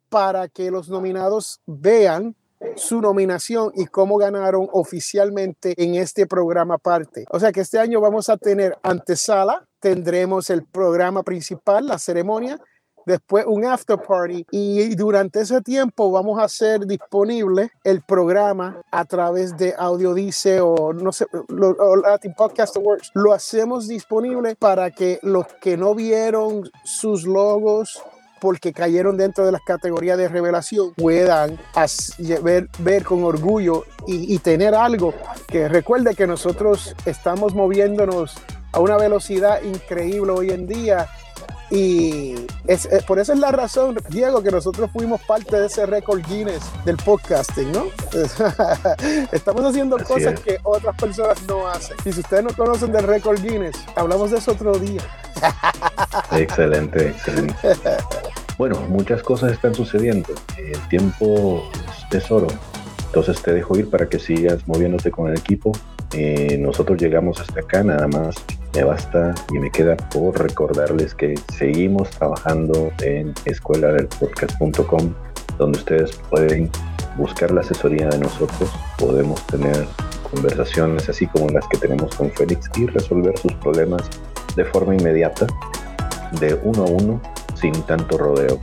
para 0.08 0.48
que 0.48 0.70
los 0.70 0.88
nominados 0.88 1.60
vean 1.66 2.36
su 2.76 3.00
nominación 3.00 3.72
y 3.74 3.86
cómo 3.86 4.16
ganaron 4.18 4.68
oficialmente 4.72 5.74
en 5.76 5.94
este 5.96 6.26
programa 6.26 6.74
aparte. 6.74 7.24
O 7.30 7.40
sea 7.40 7.52
que 7.52 7.60
este 7.60 7.78
año 7.78 8.00
vamos 8.00 8.28
a 8.28 8.36
tener 8.36 8.76
antesala, 8.82 9.66
tendremos 9.80 10.50
el 10.50 10.64
programa 10.64 11.22
principal, 11.22 11.86
la 11.86 11.98
ceremonia, 11.98 12.60
después 13.06 13.44
un 13.46 13.64
after 13.64 13.98
party 13.98 14.46
y 14.50 14.94
durante 14.94 15.40
ese 15.40 15.60
tiempo 15.60 16.10
vamos 16.10 16.38
a 16.38 16.44
hacer 16.44 16.86
disponible 16.86 17.70
el 17.84 18.02
programa 18.02 18.80
a 18.90 19.04
través 19.04 19.56
de 19.56 19.74
Audiodice 19.76 20.60
o 20.60 20.92
no 20.92 21.12
sé, 21.12 21.26
o 21.32 21.96
Latin 21.96 22.34
Podcast 22.34 22.76
Awards. 22.76 23.10
Lo 23.14 23.32
hacemos 23.32 23.88
disponible 23.88 24.56
para 24.56 24.90
que 24.90 25.18
los 25.22 25.46
que 25.60 25.76
no 25.76 25.94
vieron 25.94 26.70
sus 26.84 27.24
logos 27.24 28.02
porque 28.42 28.72
cayeron 28.72 29.16
dentro 29.16 29.46
de 29.46 29.52
las 29.52 29.62
categorías 29.62 30.18
de 30.18 30.26
revelación, 30.26 30.94
puedan 30.94 31.60
ver, 32.42 32.68
ver 32.80 33.04
con 33.04 33.22
orgullo 33.22 33.84
y, 34.04 34.36
tener 34.40 34.74
algo 34.74 35.14
que 35.46 35.68
recuerde 35.68 36.16
que 36.16 36.26
nosotros 36.26 36.96
estamos 37.06 37.54
moviéndonos 37.54 38.34
a 38.72 38.80
una 38.80 38.96
velocidad 38.96 39.62
increíble 39.62 40.32
hoy 40.32 40.50
en 40.50 40.66
día 40.66 41.08
y 41.74 42.34
es, 42.66 42.84
eh, 42.84 43.02
por 43.06 43.18
eso 43.18 43.32
es 43.32 43.38
la 43.38 43.50
razón, 43.50 43.96
Diego, 44.10 44.42
que 44.42 44.50
nosotros 44.50 44.90
fuimos 44.92 45.22
parte 45.22 45.58
de 45.58 45.68
ese 45.68 45.86
récord 45.86 46.20
Guinness 46.28 46.60
del 46.84 46.98
podcasting, 46.98 47.72
¿no? 47.72 47.86
Estamos 49.32 49.64
haciendo 49.64 49.96
cosas 49.96 50.38
que 50.40 50.58
otras 50.64 50.94
personas 50.96 51.42
no 51.48 51.66
hacen. 51.66 51.96
Y 52.04 52.12
si 52.12 52.20
ustedes 52.20 52.44
no 52.44 52.50
conocen 52.50 52.92
del 52.92 53.04
récord 53.04 53.40
Guinness, 53.40 53.74
hablamos 53.96 54.32
de 54.32 54.36
eso 54.36 54.52
otro 54.52 54.78
día. 54.78 55.00
excelente, 56.32 57.08
excelente. 57.08 57.54
Bueno, 58.58 58.78
muchas 58.90 59.22
cosas 59.22 59.52
están 59.52 59.74
sucediendo. 59.74 60.28
El 60.58 60.78
tiempo 60.88 61.70
es 61.72 62.08
tesoro. 62.10 62.48
Entonces 63.06 63.40
te 63.40 63.54
dejo 63.54 63.78
ir 63.78 63.88
para 63.88 64.10
que 64.10 64.18
sigas 64.18 64.68
moviéndote 64.68 65.10
con 65.10 65.30
el 65.30 65.38
equipo. 65.38 65.72
Eh, 66.12 66.58
nosotros 66.58 67.00
llegamos 67.00 67.40
hasta 67.40 67.60
acá, 67.60 67.82
nada 67.82 68.06
más 68.08 68.34
me 68.74 68.84
basta 68.84 69.34
y 69.52 69.58
me 69.58 69.70
queda 69.70 69.96
por 69.96 70.40
recordarles 70.40 71.14
que 71.14 71.34
seguimos 71.56 72.10
trabajando 72.10 72.90
en 73.02 73.34
escuela 73.44 73.88
del 73.88 74.06
podcast.com 74.06 75.12
donde 75.58 75.78
ustedes 75.78 76.16
pueden 76.30 76.70
buscar 77.16 77.50
la 77.50 77.60
asesoría 77.60 78.08
de 78.08 78.18
nosotros, 78.18 78.70
podemos 78.98 79.46
tener 79.46 79.86
conversaciones 80.30 81.08
así 81.08 81.26
como 81.26 81.48
las 81.48 81.66
que 81.68 81.78
tenemos 81.78 82.14
con 82.14 82.30
Félix 82.30 82.70
y 82.76 82.86
resolver 82.86 83.36
sus 83.38 83.52
problemas 83.54 84.02
de 84.56 84.64
forma 84.64 84.94
inmediata, 84.94 85.46
de 86.40 86.58
uno 86.62 86.84
a 86.84 86.86
uno, 86.86 87.20
sin 87.54 87.72
tanto 87.82 88.16
rodeo. 88.16 88.58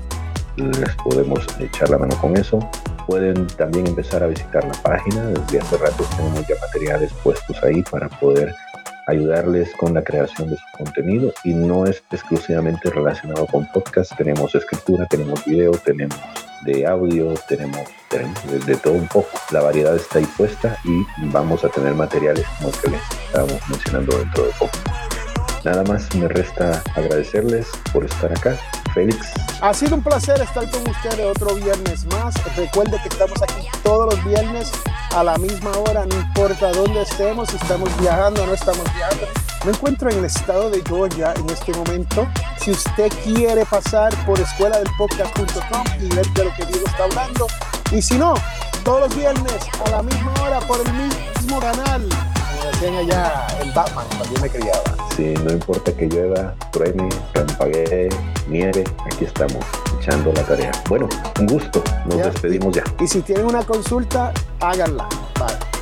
Les 0.56 0.96
podemos 1.04 1.46
echar 1.60 1.90
la 1.90 1.98
mano 1.98 2.20
con 2.20 2.36
eso. 2.36 2.60
Pueden 3.08 3.48
también 3.48 3.88
empezar 3.88 4.24
a 4.24 4.28
visitar 4.28 4.66
la 4.66 4.74
página. 4.82 5.28
Desde 5.28 5.60
hace 5.60 5.78
rato 5.78 6.04
tenemos 6.18 6.46
ya 6.48 6.56
materiales 6.62 7.14
puestos 7.24 7.64
ahí 7.64 7.82
para 7.84 8.10
poder 8.10 8.54
ayudarles 9.10 9.72
con 9.76 9.94
la 9.94 10.04
creación 10.04 10.50
de 10.50 10.56
su 10.56 10.78
contenido 10.78 11.34
y 11.44 11.54
no 11.54 11.86
es 11.86 12.04
exclusivamente 12.12 12.90
relacionado 12.90 13.46
con 13.48 13.68
podcast. 13.72 14.16
Tenemos 14.18 14.54
escritura, 14.56 15.06
tenemos 15.08 15.44
video, 15.46 15.72
tenemos 15.72 16.18
de 16.66 16.86
audio, 16.86 17.34
tenemos, 17.48 17.88
de, 18.66 18.76
todo 18.78 18.94
un 18.94 19.08
poco. 19.08 19.30
La 19.52 19.62
variedad 19.62 19.96
está 19.96 20.20
ahí 20.20 20.28
puesta 20.38 20.78
y 20.84 21.06
vamos 21.28 21.64
a 21.64 21.70
tener 21.70 21.94
materiales 21.94 22.46
como 22.58 22.72
que 22.72 22.90
les 22.90 23.02
estamos 23.26 23.60
mencionando 23.70 24.18
dentro 24.18 24.46
de 24.46 24.52
poco. 24.60 24.78
Nada 25.64 25.84
más 25.84 26.14
me 26.16 26.28
resta 26.28 26.82
agradecerles 26.96 27.68
por 27.92 28.06
estar 28.06 28.32
acá 28.32 28.58
Félix. 28.94 29.28
Ha 29.62 29.74
sido 29.74 29.96
un 29.96 30.04
placer 30.04 30.42
estar 30.42 30.70
con 30.70 30.88
ustedes 30.90 31.26
otro 31.26 31.56
viernes 31.56 32.06
más. 32.08 32.34
Recuerde 32.56 33.00
que 33.02 33.10
estamos 33.10 33.42
aquí 33.42 33.68
todos 33.84 34.14
los 34.14 34.24
viernes 34.26 34.72
a 35.16 35.24
la 35.24 35.38
misma 35.38 35.72
hora, 35.72 36.06
no 36.06 36.16
importa 36.16 36.72
dónde 36.72 37.02
estemos, 37.02 37.50
si 37.50 37.56
estamos 37.56 37.90
viajando 38.00 38.44
o 38.44 38.46
no 38.46 38.54
estamos 38.54 38.84
viajando. 38.96 39.28
Me 39.66 39.72
encuentro 39.72 40.10
en 40.10 40.20
el 40.20 40.26
estado 40.26 40.70
de 40.70 40.82
Georgia 40.88 41.34
en 41.36 41.50
este 41.50 41.74
momento. 41.74 42.28
Si 42.58 42.72
usted 42.72 43.12
quiere 43.24 43.66
pasar 43.66 44.14
por 44.26 44.40
escuela 44.40 44.78
del 44.78 44.90
podcast.com 44.98 45.84
y 46.00 46.16
ver 46.16 46.26
de 46.28 46.46
lo 46.46 46.54
que 46.56 46.66
Diego 46.66 46.86
está 46.86 47.04
hablando, 47.04 47.48
y 47.92 48.02
si 48.02 48.18
no, 48.18 48.36
todos 48.84 49.02
los 49.02 49.16
viernes 49.16 49.58
a 49.86 49.90
la 49.90 50.04
misma 50.04 50.34
hora 50.42 50.60
por 50.62 50.80
el 50.80 50.94
mismo 50.94 51.60
canal. 51.60 52.08
Allá 52.62 53.48
en 53.62 53.74
Batman 53.74 54.06
cuando 54.10 54.26
yo 54.36 54.42
me 54.42 54.50
criaba. 54.50 54.84
Sí, 55.16 55.34
no 55.44 55.52
importa 55.52 55.92
que 55.94 56.08
llueva, 56.08 56.54
truene, 56.72 57.08
campaguee, 57.34 58.10
nieve, 58.48 58.84
aquí 59.06 59.26
estamos 59.26 59.64
echando 60.00 60.34
la 60.34 60.44
tarea. 60.44 60.72
Bueno, 60.90 61.08
un 61.40 61.48
gusto, 61.48 61.82
nos 62.06 62.18
Ya. 62.18 62.26
despedimos 62.30 62.76
ya. 62.76 62.84
Y 63.00 63.08
si 63.08 63.22
tienen 63.22 63.46
una 63.46 63.64
consulta, 63.64 64.34
háganla. 64.60 65.08
Bye. 65.40 65.79